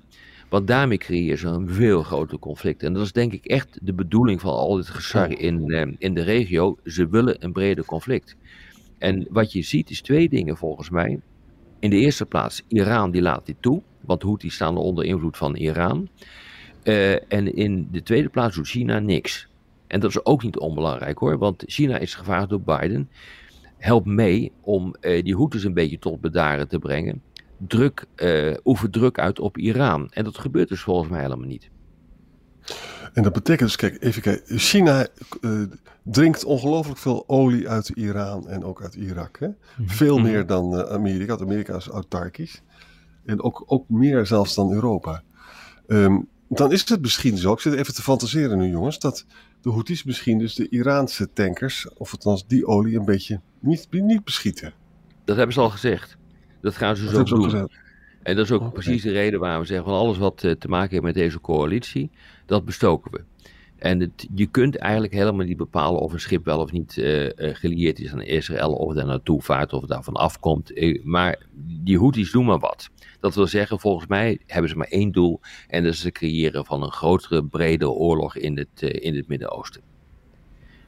want 0.51 0.67
daarmee 0.67 0.97
creëer 0.97 1.39
je 1.39 1.47
een 1.47 1.69
veel 1.69 2.03
groter 2.03 2.39
conflict. 2.39 2.83
En 2.83 2.93
dat 2.93 3.03
is 3.03 3.11
denk 3.11 3.33
ik 3.33 3.45
echt 3.45 3.79
de 3.81 3.93
bedoeling 3.93 4.41
van 4.41 4.53
al 4.53 4.75
dit 4.75 4.89
gesar 4.89 5.39
in, 5.39 5.69
eh, 5.69 5.93
in 5.97 6.13
de 6.13 6.21
regio. 6.21 6.77
Ze 6.85 7.09
willen 7.09 7.43
een 7.43 7.51
breder 7.51 7.85
conflict. 7.85 8.35
En 8.97 9.27
wat 9.29 9.51
je 9.51 9.61
ziet 9.61 9.89
is 9.89 10.01
twee 10.01 10.29
dingen 10.29 10.57
volgens 10.57 10.89
mij. 10.89 11.19
In 11.79 11.89
de 11.89 11.95
eerste 11.95 12.25
plaats, 12.25 12.63
Iran 12.67 13.11
die 13.11 13.21
laat 13.21 13.45
dit 13.45 13.55
toe. 13.59 13.81
Want 14.01 14.23
Houthis 14.23 14.53
staan 14.53 14.77
onder 14.77 15.05
invloed 15.05 15.37
van 15.37 15.55
Iran. 15.55 16.09
Uh, 16.83 17.33
en 17.33 17.55
in 17.55 17.87
de 17.91 18.03
tweede 18.03 18.29
plaats 18.29 18.55
doet 18.55 18.67
China 18.67 18.99
niks. 18.99 19.47
En 19.87 19.99
dat 19.99 20.09
is 20.09 20.25
ook 20.25 20.43
niet 20.43 20.57
onbelangrijk 20.57 21.17
hoor. 21.17 21.37
Want 21.37 21.63
China 21.67 21.97
is 21.97 22.15
gevraagd 22.15 22.49
door 22.49 22.61
Biden. 22.61 23.09
Help 23.77 24.05
mee 24.05 24.51
om 24.61 24.95
uh, 25.01 25.23
die 25.23 25.35
Houthis 25.35 25.63
een 25.63 25.73
beetje 25.73 25.99
tot 25.99 26.21
bedaren 26.21 26.67
te 26.67 26.79
brengen 26.79 27.21
druk, 27.67 28.05
uh, 28.15 28.55
oefen 28.63 28.91
druk 28.91 29.19
uit 29.19 29.39
op 29.39 29.57
Iran. 29.57 30.09
En 30.11 30.23
dat 30.23 30.37
gebeurt 30.37 30.69
dus 30.69 30.81
volgens 30.81 31.09
mij 31.09 31.21
helemaal 31.21 31.47
niet. 31.47 31.69
En 33.13 33.23
dat 33.23 33.33
betekent 33.33 33.67
dus, 33.67 33.75
kijk, 33.75 34.03
even 34.03 34.21
kijken. 34.21 34.59
China 34.59 35.07
uh, 35.41 35.61
drinkt 36.03 36.43
ongelooflijk 36.43 36.99
veel 36.99 37.23
olie 37.27 37.69
uit 37.69 37.89
Iran 37.89 38.47
en 38.47 38.63
ook 38.63 38.81
uit 38.81 38.95
Irak. 38.95 39.39
Hè? 39.39 39.47
Mhm. 39.47 39.89
Veel 39.89 40.17
mhm. 40.17 40.27
meer 40.27 40.45
dan 40.45 40.73
uh, 40.73 40.79
Amerika. 40.79 41.37
Amerika 41.37 41.75
is 41.75 41.87
autarkisch. 41.87 42.61
En 43.25 43.41
ook, 43.41 43.63
ook 43.65 43.89
meer 43.89 44.25
zelfs 44.25 44.55
dan 44.55 44.71
Europa. 44.71 45.23
Um, 45.87 46.27
dan 46.49 46.71
is 46.71 46.89
het 46.89 47.01
misschien 47.01 47.37
zo, 47.37 47.53
ik 47.53 47.59
zit 47.59 47.73
even 47.73 47.93
te 47.93 48.01
fantaseren 48.01 48.57
nu 48.57 48.69
jongens, 48.69 48.99
dat 48.99 49.25
de 49.61 49.69
Houthis 49.69 50.03
misschien 50.03 50.37
dus 50.37 50.55
de 50.55 50.69
Iraanse 50.69 51.33
tankers, 51.33 51.93
of 51.93 52.11
althans 52.11 52.47
die 52.47 52.65
olie, 52.65 52.97
een 52.97 53.05
beetje 53.05 53.41
niet, 53.59 53.87
niet 53.91 54.23
beschieten. 54.23 54.73
Dat 55.25 55.35
hebben 55.35 55.53
ze 55.55 55.61
al 55.61 55.69
gezegd. 55.69 56.17
Dat 56.61 56.75
gaan 56.75 56.95
ze 56.95 57.09
zo 57.09 57.23
doen. 57.23 57.69
En 58.23 58.35
dat 58.35 58.45
is 58.45 58.51
ook 58.51 58.73
precies 58.73 59.01
de 59.01 59.11
reden 59.11 59.39
waarom 59.39 59.61
we 59.61 59.67
zeggen 59.67 59.85
van 59.85 59.97
alles 59.97 60.17
wat 60.17 60.43
eh, 60.43 60.51
te 60.51 60.67
maken 60.67 60.89
heeft 60.89 61.03
met 61.03 61.13
deze 61.13 61.41
coalitie, 61.41 62.09
dat 62.45 62.65
bestoken 62.65 63.11
we. 63.11 63.23
En 63.77 63.99
het, 63.99 64.27
je 64.35 64.45
kunt 64.45 64.75
eigenlijk 64.77 65.13
helemaal 65.13 65.45
niet 65.45 65.57
bepalen 65.57 66.01
of 66.01 66.13
een 66.13 66.19
schip 66.19 66.45
wel 66.45 66.59
of 66.59 66.71
niet 66.71 66.97
uh, 66.97 67.29
gelieerd 67.35 67.99
is 67.99 68.11
aan 68.11 68.21
Israël, 68.21 68.73
of 68.73 68.87
het 68.87 68.97
daar 68.97 69.05
naartoe 69.05 69.41
vaart, 69.41 69.73
of 69.73 69.81
het 69.81 69.89
daarvan 69.89 70.13
afkomt. 70.13 70.71
maar 71.03 71.45
die 71.83 71.99
Houthis 71.99 72.31
doen 72.31 72.45
maar 72.45 72.59
wat. 72.59 72.89
Dat 73.19 73.35
wil 73.35 73.47
zeggen, 73.47 73.79
volgens 73.79 74.07
mij 74.07 74.39
hebben 74.47 74.69
ze 74.69 74.77
maar 74.77 74.87
één 74.87 75.11
doel, 75.11 75.39
en 75.67 75.83
dat 75.83 75.93
is 75.93 76.03
het 76.03 76.13
creëren 76.13 76.65
van 76.65 76.83
een 76.83 76.91
grotere, 76.91 77.45
bredere 77.45 77.91
oorlog 77.91 78.35
in 78.35 78.57
het, 78.57 78.81
in 78.81 79.15
het 79.15 79.27
Midden-Oosten 79.27 79.90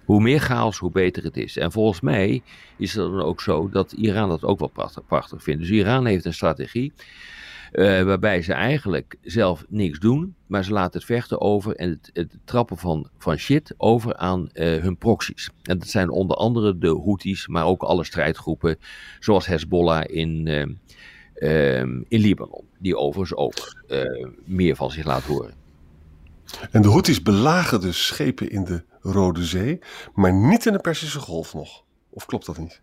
hoe 0.06 0.22
meer 0.22 0.40
chaos, 0.40 0.78
hoe 0.78 0.92
beter 0.92 1.24
het 1.24 1.38
is. 1.38 1.58
En 1.58 1.72
volgens 1.72 2.02
mij 2.02 2.42
is 2.78 2.94
het 2.94 3.04
dan 3.04 3.22
ook 3.22 3.42
zo 3.42 3.70
dat 3.70 3.92
Iran 3.92 4.30
dat 4.30 4.44
ook 4.44 4.60
wel 4.60 4.68
prachtig, 4.68 5.06
prachtig 5.06 5.44
vindt. 5.44 5.62
Dus 5.62 5.70
Iran 5.70 6.06
heeft 6.06 6.26
een 6.26 6.34
strategie 6.34 6.94
uh, 7.74 8.02
waarbij 8.02 8.42
ze 8.42 8.54
eigenlijk 8.54 9.16
zelf 9.22 9.66
niks 9.70 10.00
doen, 10.00 10.36
maar 10.48 10.64
ze 10.64 10.72
laten 10.72 11.00
het 11.00 11.06
vechten 11.06 11.42
over 11.42 11.76
en 11.76 11.90
het, 11.90 12.10
het 12.14 12.38
trappen 12.46 12.78
van, 12.78 13.10
van 13.18 13.38
shit 13.38 13.74
over 13.78 14.16
aan 14.16 14.50
uh, 14.54 14.82
hun 14.82 14.98
proxies. 14.98 15.50
En 15.64 15.80
dat 15.80 15.88
zijn 15.88 16.10
onder 16.10 16.38
andere 16.38 16.78
de 16.78 17.02
Houthis, 17.06 17.48
maar 17.48 17.66
ook 17.66 17.84
alle 17.84 18.04
strijdgroepen, 18.04 18.78
zoals 19.20 19.46
Hezbollah 19.46 20.04
in, 20.08 20.46
uh, 21.34 21.80
in 22.08 22.20
Libanon, 22.20 22.66
die 22.80 22.98
overigens 22.98 23.40
ook 23.40 23.84
meer 24.46 24.76
van 24.76 24.92
zich 24.92 25.06
laat 25.06 25.24
horen. 25.24 25.63
En 26.72 26.82
de 26.82 26.90
Houthis 26.90 27.22
belagen 27.22 27.82
dus 27.82 28.06
schepen 28.06 28.50
in 28.50 28.64
de 28.64 28.84
Rode 29.02 29.44
Zee, 29.44 29.80
maar 30.14 30.34
niet 30.34 30.66
in 30.66 30.74
de 30.74 30.80
Persische 30.80 31.20
Golf 31.20 31.54
nog. 31.54 31.84
Of 32.10 32.26
klopt 32.26 32.46
dat 32.46 32.58
niet? 32.58 32.82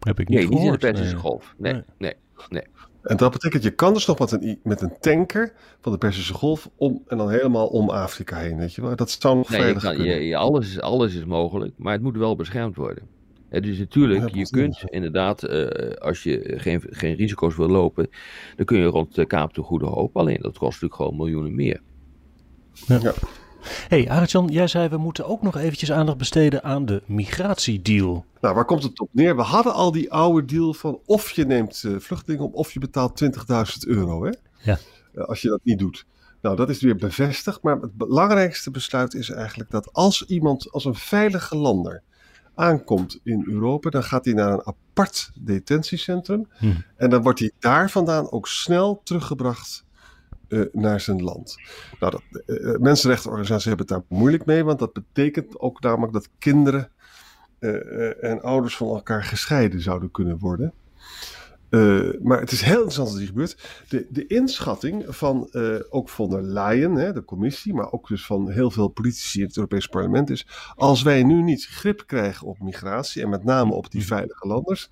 Heb 0.00 0.20
ik 0.20 0.28
niet 0.28 0.38
Nee, 0.38 0.46
gehoord. 0.46 0.62
niet 0.62 0.72
in 0.72 0.72
de 0.72 0.92
Persische 0.92 1.16
Golf. 1.16 1.54
Nee, 1.58 1.72
nee, 1.72 1.82
nee, 1.98 2.14
nee. 2.48 2.64
En 3.02 3.16
dat 3.16 3.32
betekent, 3.32 3.62
je 3.62 3.70
kan 3.70 3.94
dus 3.94 4.06
nog 4.06 4.18
met 4.18 4.32
een, 4.32 4.60
met 4.62 4.80
een 4.80 4.92
tanker 5.00 5.52
van 5.80 5.92
de 5.92 5.98
Persische 5.98 6.34
Golf 6.34 6.70
om 6.76 7.02
en 7.06 7.16
dan 7.16 7.30
helemaal 7.30 7.66
om 7.66 7.90
Afrika 7.90 8.36
heen, 8.38 8.56
weet 8.56 8.74
je 8.74 8.82
wel. 8.82 8.96
Dat 8.96 9.10
zou 9.10 9.36
nog 9.36 9.48
nee, 9.48 9.60
veilig 9.60 9.82
je 9.82 9.88
kan, 9.88 9.96
kunnen. 9.96 10.22
je, 10.22 10.36
alles, 10.36 10.80
alles 10.80 11.14
is 11.14 11.24
mogelijk, 11.24 11.72
maar 11.76 11.92
het 11.92 12.02
moet 12.02 12.16
wel 12.16 12.36
beschermd 12.36 12.76
worden. 12.76 13.08
Het 13.48 13.66
is 13.66 13.78
natuurlijk, 13.78 14.20
Ja, 14.20 14.28
je 14.40 14.50
kunt 14.50 14.82
inderdaad, 14.86 15.42
eh, 15.42 15.90
als 15.96 16.22
je 16.22 16.54
geen, 16.56 16.82
geen 16.90 17.14
risico's 17.14 17.56
wil 17.56 17.68
lopen, 17.68 18.08
dan 18.56 18.64
kun 18.66 18.78
je 18.78 18.84
rond 18.84 19.14
de 19.14 19.26
Kaap 19.26 19.54
de 19.54 19.62
Goede 19.62 19.86
Hoop. 19.86 20.16
Alleen 20.16 20.38
dat 20.40 20.58
kost 20.58 20.72
natuurlijk 20.72 20.94
gewoon 20.94 21.16
miljoenen 21.16 21.54
meer. 21.54 21.80
Ja. 22.72 23.12
hey, 23.64 24.10
Arjan, 24.10 24.48
jij 24.48 24.66
zei 24.66 24.88
we 24.88 24.96
moeten 24.96 25.26
ook 25.26 25.42
nog 25.42 25.56
eventjes 25.56 25.92
aandacht 25.92 26.18
besteden 26.18 26.62
aan 26.62 26.86
de 26.86 27.02
migratiedeal. 27.06 28.24
Nou, 28.40 28.54
waar 28.54 28.64
komt 28.64 28.82
het 28.82 29.00
op 29.00 29.08
neer? 29.12 29.36
We 29.36 29.42
hadden 29.42 29.74
al 29.74 29.92
die 29.92 30.12
oude 30.12 30.44
deal 30.44 30.74
van 30.74 31.00
of 31.06 31.30
je 31.30 31.46
neemt 31.46 31.82
eh, 31.84 31.92
vluchtelingen 31.98 32.44
op 32.44 32.54
of 32.54 32.72
je 32.72 32.80
betaalt 32.80 33.24
20.000 33.24 33.32
euro, 33.86 34.24
hè? 34.24 34.32
Ja. 34.62 34.78
Eh, 35.14 35.24
als 35.24 35.42
je 35.42 35.48
dat 35.48 35.60
niet 35.62 35.78
doet. 35.78 36.06
Nou, 36.42 36.56
dat 36.56 36.68
is 36.68 36.80
weer 36.80 36.96
bevestigd. 36.96 37.62
Maar 37.62 37.80
het 37.80 37.94
belangrijkste 37.94 38.70
besluit 38.70 39.14
is 39.14 39.30
eigenlijk 39.30 39.70
dat 39.70 39.92
als 39.92 40.26
iemand, 40.26 40.72
als 40.72 40.84
een 40.84 40.94
veilige 40.94 41.56
lander 41.56 42.02
aankomt 42.54 43.20
in 43.22 43.44
Europa, 43.48 43.90
dan 43.90 44.04
gaat 44.04 44.24
hij 44.24 44.34
naar 44.34 44.52
een 44.52 44.66
apart 44.66 45.30
detentiecentrum. 45.40 46.48
Hm. 46.58 46.72
En 46.96 47.10
dan 47.10 47.22
wordt 47.22 47.38
hij 47.38 47.52
daar 47.58 47.90
vandaan 47.90 48.30
ook 48.30 48.48
snel 48.48 49.00
teruggebracht 49.04 49.84
eh, 50.52 50.60
naar 50.72 51.00
zijn 51.00 51.22
land. 51.22 51.56
Nou, 52.00 52.12
dat, 52.12 52.42
eh, 52.46 52.76
mensenrechtenorganisaties 52.78 53.64
hebben 53.64 53.86
het 53.86 53.96
daar 53.96 54.18
moeilijk 54.18 54.44
mee, 54.44 54.64
want 54.64 54.78
dat 54.78 54.92
betekent 54.92 55.60
ook 55.60 55.80
namelijk 55.80 56.12
dat 56.12 56.28
kinderen 56.38 56.90
eh, 57.58 58.10
eh, 58.10 58.30
en 58.30 58.42
ouders 58.42 58.76
van 58.76 58.88
elkaar 58.88 59.24
gescheiden 59.24 59.80
zouden 59.80 60.10
kunnen 60.10 60.38
worden. 60.38 60.72
Eh, 61.72 62.08
maar 62.22 62.40
het 62.40 62.52
is 62.52 62.60
heel 62.60 62.72
interessant 62.72 63.08
wat 63.08 63.18
hier 63.18 63.26
gebeurt. 63.26 63.84
De, 63.88 64.06
de 64.10 64.26
inschatting 64.26 65.04
van 65.08 65.48
eh, 65.50 65.74
ook 65.90 66.08
von 66.08 66.30
der 66.30 66.42
Leyen, 66.42 66.94
hè, 66.94 67.12
de 67.12 67.24
commissie, 67.24 67.74
maar 67.74 67.92
ook 67.92 68.08
dus 68.08 68.26
van 68.26 68.50
heel 68.50 68.70
veel 68.70 68.88
politici 68.88 69.40
in 69.40 69.46
het 69.46 69.56
Europese 69.56 69.88
parlement 69.88 70.30
is, 70.30 70.46
als 70.74 71.02
wij 71.02 71.22
nu 71.22 71.42
niet 71.42 71.66
grip 71.66 72.02
krijgen 72.06 72.46
op 72.46 72.60
migratie 72.60 73.22
en 73.22 73.28
met 73.28 73.44
name 73.44 73.72
op 73.72 73.90
die 73.90 74.06
veilige 74.06 74.46
landers, 74.46 74.90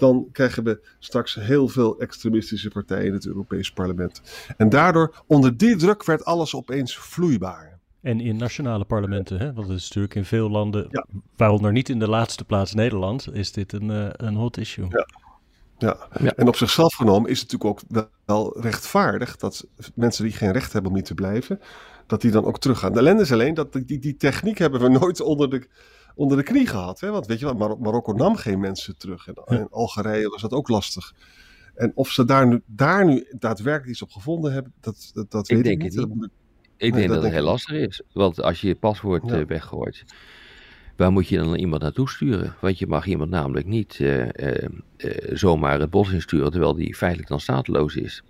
dan 0.00 0.28
krijgen 0.32 0.64
we 0.64 0.80
straks 0.98 1.34
heel 1.34 1.68
veel 1.68 1.98
extremistische 2.00 2.68
partijen 2.68 3.06
in 3.06 3.12
het 3.12 3.26
Europese 3.26 3.72
parlement. 3.72 4.22
En 4.56 4.68
daardoor, 4.68 5.22
onder 5.26 5.56
die 5.56 5.76
druk, 5.76 6.04
werd 6.04 6.24
alles 6.24 6.54
opeens 6.54 6.96
vloeibaar. 6.98 7.78
En 8.02 8.20
in 8.20 8.36
nationale 8.36 8.84
parlementen, 8.84 9.38
hè? 9.38 9.52
want 9.52 9.68
het 9.68 9.76
is 9.76 9.84
natuurlijk 9.84 10.14
in 10.14 10.24
veel 10.24 10.50
landen, 10.50 10.86
Ja. 10.90 11.06
waaronder 11.36 11.72
niet 11.72 11.88
in 11.88 11.98
de 11.98 12.08
laatste 12.08 12.44
plaats 12.44 12.74
Nederland, 12.74 13.34
is 13.34 13.52
dit 13.52 13.72
een, 13.72 13.90
eh, 13.90 14.08
een 14.12 14.34
hot 14.34 14.56
issue. 14.56 14.86
Ja. 14.88 15.06
Ja. 15.78 15.96
Ja. 16.22 16.34
en 16.34 16.48
op 16.48 16.56
zichzelf 16.56 16.94
genomen 16.94 17.30
is 17.30 17.40
het 17.40 17.52
natuurlijk 17.52 17.82
ook 17.92 18.06
wel- 18.24 18.60
rechtvaardig 18.60 19.36
dat 19.36 19.66
mensen 19.94 20.24
die 20.24 20.32
geen 20.32 20.52
recht 20.52 20.72
hebben 20.72 20.90
om 20.90 20.96
niet 20.96 21.06
te 21.06 21.14
blijven, 21.14 21.60
dat 22.06 22.20
die 22.20 22.30
dan 22.30 22.44
ook 22.44 22.58
teruggaan. 22.58 22.92
De 22.92 22.98
ellende 22.98 23.22
is 23.22 23.32
alleen 23.32 23.54
dat 23.54 23.72
die, 23.72 23.98
die 23.98 24.16
techniek 24.16 24.58
hebben 24.58 24.80
we 24.80 24.88
nooit 24.88 25.20
onder 25.20 25.50
de, 25.50 25.66
onder 26.14 26.36
de 26.36 26.42
knie 26.42 26.66
gehad. 26.66 27.00
Hè? 27.00 27.10
Want 27.10 27.26
weet 27.26 27.38
je 27.38 27.44
wat, 27.44 27.58
Mar- 27.58 27.80
Marokko 27.80 28.12
nam 28.12 28.36
geen 28.36 28.60
mensen 28.60 28.96
terug. 28.98 29.26
En 29.28 29.58
in 29.58 29.68
Algerije 29.70 30.28
was 30.28 30.40
dat 30.42 30.52
ook 30.52 30.68
lastig. 30.68 31.12
En 31.74 31.92
of 31.94 32.08
ze 32.10 32.24
daar 32.24 32.46
nu, 32.46 32.62
daar 32.66 33.04
nu 33.04 33.26
daadwerkelijk 33.38 33.90
iets 33.90 34.02
op 34.02 34.10
gevonden 34.10 34.52
hebben, 34.52 34.72
dat, 34.80 35.10
dat, 35.14 35.30
dat 35.30 35.50
Ik 35.50 35.56
weet 35.56 35.66
ik 35.66 35.80
denk 35.80 35.82
niet. 35.92 36.00
ik- 36.02 36.28
Ik 36.76 36.92
Nee, 36.92 37.00
denk 37.00 37.06
dat 37.12 37.14
dat 37.14 37.22
het 37.24 37.32
heel 37.32 37.42
ik. 37.42 37.48
lastig 37.50 37.76
is. 37.76 38.02
Want 38.12 38.42
als 38.42 38.60
je 38.60 38.68
je 38.68 38.74
paswoord 38.74 39.22
Ja. 39.26 39.38
eh, 39.38 39.46
weggooit, 39.46 40.04
waar 40.96 41.12
moet 41.12 41.28
je 41.28 41.36
dan 41.38 41.54
iemand 41.54 41.82
naartoe 41.82 42.08
sturen? 42.08 42.54
Want 42.60 42.78
je 42.78 42.86
mag 42.86 43.06
iemand 43.06 43.30
namelijk 43.30 43.66
niet 43.66 43.98
eh, 44.00 44.62
eh, 44.62 44.68
zomaar 45.32 45.80
het 45.80 45.90
bos 45.90 46.12
insturen, 46.12 46.50
terwijl 46.50 46.74
die 46.74 46.94
feitelijk 46.96 47.28
dan 47.28 47.40
stateloos 47.40 47.96
is. 47.96 48.22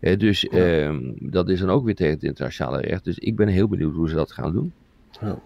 Dus 0.00 0.48
ehm, 0.48 1.00
dat 1.18 1.48
is 1.48 1.60
dan 1.60 1.70
ook 1.70 1.84
weer 1.84 1.94
tegen 1.94 2.14
het 2.14 2.22
internationale 2.22 2.80
recht. 2.80 3.04
Dus 3.04 3.18
ik 3.18 3.36
ben 3.36 3.48
heel 3.48 3.68
benieuwd 3.68 3.94
hoe 3.94 4.08
ze 4.08 4.14
dat 4.14 4.32
gaan 4.32 4.52
doen. 4.52 4.72
ja. 5.20 5.38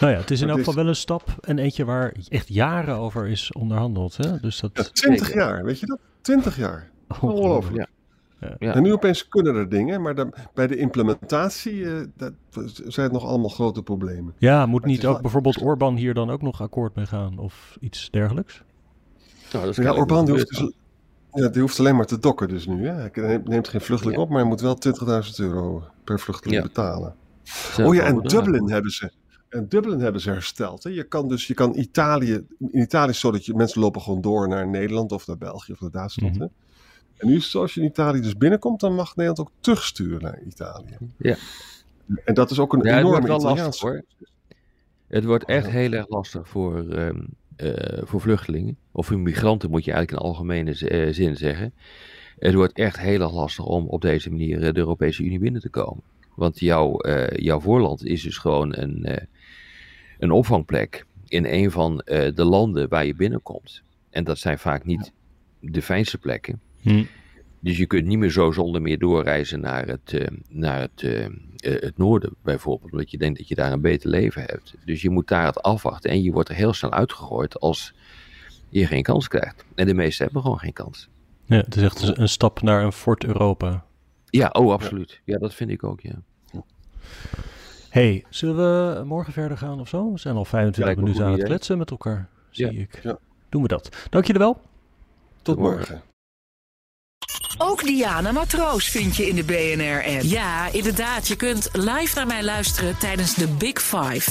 Nou 0.00 0.12
ja, 0.12 0.18
het 0.18 0.30
is 0.30 0.40
in 0.40 0.48
elk 0.48 0.58
geval 0.58 0.74
wel 0.74 0.86
een 0.88 0.96
stap 0.96 1.24
en 1.40 1.58
eentje 1.58 1.84
waar 1.84 2.14
echt 2.28 2.48
jaren 2.48 2.96
over 2.96 3.26
is 3.26 3.52
onderhandeld. 3.52 4.16
Hè? 4.16 4.40
Dus 4.40 4.60
dat 4.60 4.70
Ja, 4.74 4.82
20 4.82 5.26
Zeker. 5.26 5.40
jaar, 5.42 5.64
weet 5.64 5.80
je 5.80 5.86
dat? 5.86 5.98
20 6.20 6.56
jaar. 6.56 6.90
Ongelooflijk. 7.20 7.76
Ja. 7.76 7.86
Ja. 8.58 8.74
En 8.74 8.82
nu 8.82 8.92
opeens 8.92 9.28
kunnen 9.28 9.54
er 9.54 9.68
dingen, 9.68 10.02
maar 10.02 10.14
dan, 10.14 10.34
bij 10.54 10.66
de 10.66 10.76
implementatie 10.76 11.84
eh, 11.84 11.92
dat, 12.16 12.32
zijn 12.86 13.06
het 13.06 13.12
nog 13.12 13.24
allemaal 13.24 13.48
grote 13.48 13.82
problemen. 13.82 14.34
Ja, 14.38 14.66
moet 14.66 14.84
niet 14.84 15.06
ook 15.06 15.12
wel- 15.12 15.20
bijvoorbeeld 15.22 15.62
Orbán 15.62 15.96
hier 15.96 16.14
dan 16.14 16.30
ook 16.30 16.42
nog 16.42 16.60
akkoord 16.62 16.94
mee 16.94 17.06
gaan 17.06 17.38
of 17.38 17.76
iets 17.80 18.10
dergelijks? 18.10 18.62
Nou, 19.52 19.64
dat 19.64 19.76
Ja, 19.76 19.92
Orbán 19.92 20.24
die 20.24 20.34
hoeft, 20.34 20.48
dus, 20.48 20.72
ja, 21.32 21.48
die 21.48 21.60
hoeft 21.60 21.78
alleen 21.78 21.96
maar 21.96 22.06
te 22.06 22.18
dokken 22.18 22.48
dus 22.48 22.66
nu. 22.66 22.86
Hè? 22.86 22.92
Hij 23.22 23.40
neemt- 23.44 23.68
geen 23.68 23.80
vluchteling 23.80 24.16
Ja. 24.16 24.22
op, 24.22 24.28
maar 24.28 24.38
hij 24.38 24.48
moet 24.48 24.60
wel 24.60 24.74
20.000 24.78 25.38
euro 25.38 25.84
per 26.04 26.20
vluchteling 26.20 26.56
Ja. 26.62 26.66
betalen. 26.66 27.14
Oh 27.82 27.94
ja, 27.94 28.02
en. 28.02 28.20
Dublin 28.20 28.70
hebben 28.70 28.90
ze. 28.90 29.10
En 29.56 29.68
Dublin 29.68 30.00
hebben 30.00 30.20
ze 30.20 30.30
hersteld. 30.30 30.82
Hè. 30.82 30.90
Je 30.90 31.02
kan 31.04 31.28
dus, 31.28 31.46
je 31.46 31.54
kan 31.54 31.78
Italië, 31.78 32.46
in 32.58 32.80
Italië 32.80 33.08
is 33.10 33.22
het 33.22 33.24
zo 33.24 33.30
dat 33.30 33.44
je, 33.46 33.54
mensen 33.54 33.80
lopen 33.80 34.00
gewoon 34.00 34.20
door 34.20 34.48
naar 34.48 34.68
Nederland 34.68 35.12
of 35.12 35.26
naar 35.26 35.38
België 35.38 35.72
of 35.72 35.80
naar 35.80 35.90
Duitsland. 35.90 36.32
Mhm. 36.32 36.42
hè. 36.42 36.48
En 37.16 37.26
nu 37.26 37.36
is 37.36 37.42
het 37.42 37.50
zo, 37.50 37.60
als 37.60 37.74
je 37.74 37.80
in 37.80 37.86
Italië 37.86 38.20
dus 38.20 38.36
binnenkomt, 38.36 38.80
dan 38.80 38.94
mag 38.94 39.16
Nederland 39.16 39.48
ook 39.48 39.54
terugsturen 39.60 40.22
naar 40.22 40.42
Italië. 40.46 40.96
Ja. 41.18 41.36
En 42.24 42.34
dat 42.34 42.50
is 42.50 42.58
ook 42.58 42.72
een 42.72 42.82
Ja, 42.82 42.98
enorme 42.98 43.28
lastig 43.28 43.80
hoor. 43.80 44.04
Het 45.06 45.24
wordt 45.24 45.44
echt 45.44 45.66
Ja. 45.66 45.72
heel 45.72 45.92
erg 45.92 46.08
lastig 46.08 46.48
voor, 46.48 46.88
ehm, 46.88 47.20
eh, 47.56 48.02
voor 48.02 48.20
vluchtelingen. 48.20 48.76
Of 48.92 49.06
voor 49.06 49.18
migranten 49.18 49.70
moet 49.70 49.84
je 49.84 49.92
eigenlijk 49.92 50.22
in 50.22 50.28
algemene 50.28 50.78
eh, 50.78 51.12
zin 51.12 51.36
zeggen. 51.36 51.74
Het 52.38 52.54
wordt 52.54 52.72
echt 52.72 52.98
heel 52.98 53.20
erg 53.20 53.32
lastig 53.32 53.64
om 53.64 53.86
op 53.86 54.00
deze 54.00 54.30
manier 54.30 54.62
eh, 54.62 54.72
de 54.72 54.78
Europese 54.78 55.22
Unie 55.22 55.38
binnen 55.38 55.60
te 55.60 55.68
komen. 55.70 56.02
Want 56.34 56.60
jouw, 56.60 56.98
jouw 57.32 57.60
voorland 57.60 58.04
is 58.04 58.22
dus 58.22 58.38
gewoon 58.38 58.76
een, 58.76 59.28
een 60.18 60.30
opvangplek 60.30 61.06
in 61.28 61.44
een 61.44 61.70
van 61.70 62.00
eh, 62.00 62.34
de 62.34 62.44
landen 62.44 62.88
waar 62.88 63.06
je 63.06 63.14
binnenkomt. 63.14 63.82
En 64.10 64.24
dat 64.24 64.38
zijn 64.38 64.58
vaak 64.58 64.84
niet 64.84 65.12
de 65.60 65.82
fijnste 65.82 66.18
plekken. 66.18 66.60
Hm. 66.80 67.04
Dus 67.60 67.76
je 67.76 67.86
kunt 67.86 68.06
niet 68.06 68.18
meer 68.18 68.30
zo 68.30 68.50
zonder 68.52 68.82
meer 68.82 68.98
doorreizen 68.98 69.60
naar 69.60 69.86
het, 69.86 70.12
eh, 70.12 70.26
naar 70.48 70.80
het, 70.80 71.02
eh, 71.02 71.26
het 71.80 71.98
noorden 71.98 72.34
bijvoorbeeld. 72.42 72.92
Omdat 72.92 73.10
je 73.10 73.18
denkt 73.18 73.38
dat 73.38 73.48
je 73.48 73.54
daar 73.54 73.72
een 73.72 73.80
beter 73.80 74.10
leven 74.10 74.42
hebt. 74.42 74.74
Dus 74.84 75.02
je 75.02 75.10
moet 75.10 75.28
daar 75.28 75.46
het 75.46 75.62
afwachten. 75.62 76.10
En 76.10 76.22
je 76.22 76.32
wordt 76.32 76.48
er 76.48 76.54
heel 76.54 76.72
snel 76.72 76.92
uitgegooid 76.92 77.60
als 77.60 77.94
je 78.68 78.86
geen 78.86 79.02
kans 79.02 79.28
krijgt. 79.28 79.64
En 79.74 79.86
de 79.86 79.94
meesten 79.94 80.24
hebben 80.24 80.42
gewoon 80.42 80.58
geen 80.58 80.72
kans. 80.72 81.08
Ja, 81.44 81.56
het 81.56 81.76
is 81.76 81.82
echt 81.82 82.18
een- 82.18 82.28
stap 82.28 82.62
naar 82.62 82.84
een 82.84 82.92
Fort 82.92 83.24
Europa. 83.24 83.84
Ja, 84.30 84.48
oh 84.48 84.72
absoluut. 84.72 85.20
Ja, 85.24 85.38
dat 85.38 85.54
vind 85.54 85.70
ik 85.70 85.84
ook, 85.84 86.00
ja. 86.00 86.22
Hey, 88.00 88.24
zullen 88.30 88.56
we 88.56 89.04
morgen 89.04 89.32
verder 89.32 89.58
gaan 89.58 89.80
of 89.80 89.88
zo? 89.88 90.12
We 90.12 90.18
zijn 90.18 90.36
al 90.36 90.44
25 90.44 90.84
Lijkt 90.84 91.00
me 91.00 91.06
een 91.06 91.12
minuten 91.12 91.32
aan 91.32 91.38
het 91.38 91.48
kletsen 91.48 91.78
met 91.78 91.90
elkaar, 91.90 92.28
zie 92.50 92.72
Ja. 92.72 92.80
ik. 92.80 93.00
Ja. 93.02 93.18
Doen 93.48 93.62
we 93.62 93.68
dat. 93.68 93.88
Dank 94.10 94.24
jullie 94.26 94.40
wel. 94.42 94.60
Tot 95.42 95.58
morgen. 95.58 95.78
morgen. 95.78 96.02
Ook 97.58 97.84
Diana 97.84 98.32
Matroos 98.32 98.88
vind 98.88 99.16
je 99.16 99.28
in 99.28 99.34
de 99.36 99.44
BNR-app. 99.44 100.22
Ja, 100.22 100.72
inderdaad. 100.72 101.28
Je 101.28 101.36
kunt 101.36 101.68
live 101.72 102.14
naar 102.16 102.26
mij 102.26 102.44
luisteren 102.44 102.98
tijdens 102.98 103.34
de 103.34 103.48
Big 103.48 103.82
Five. 103.82 104.30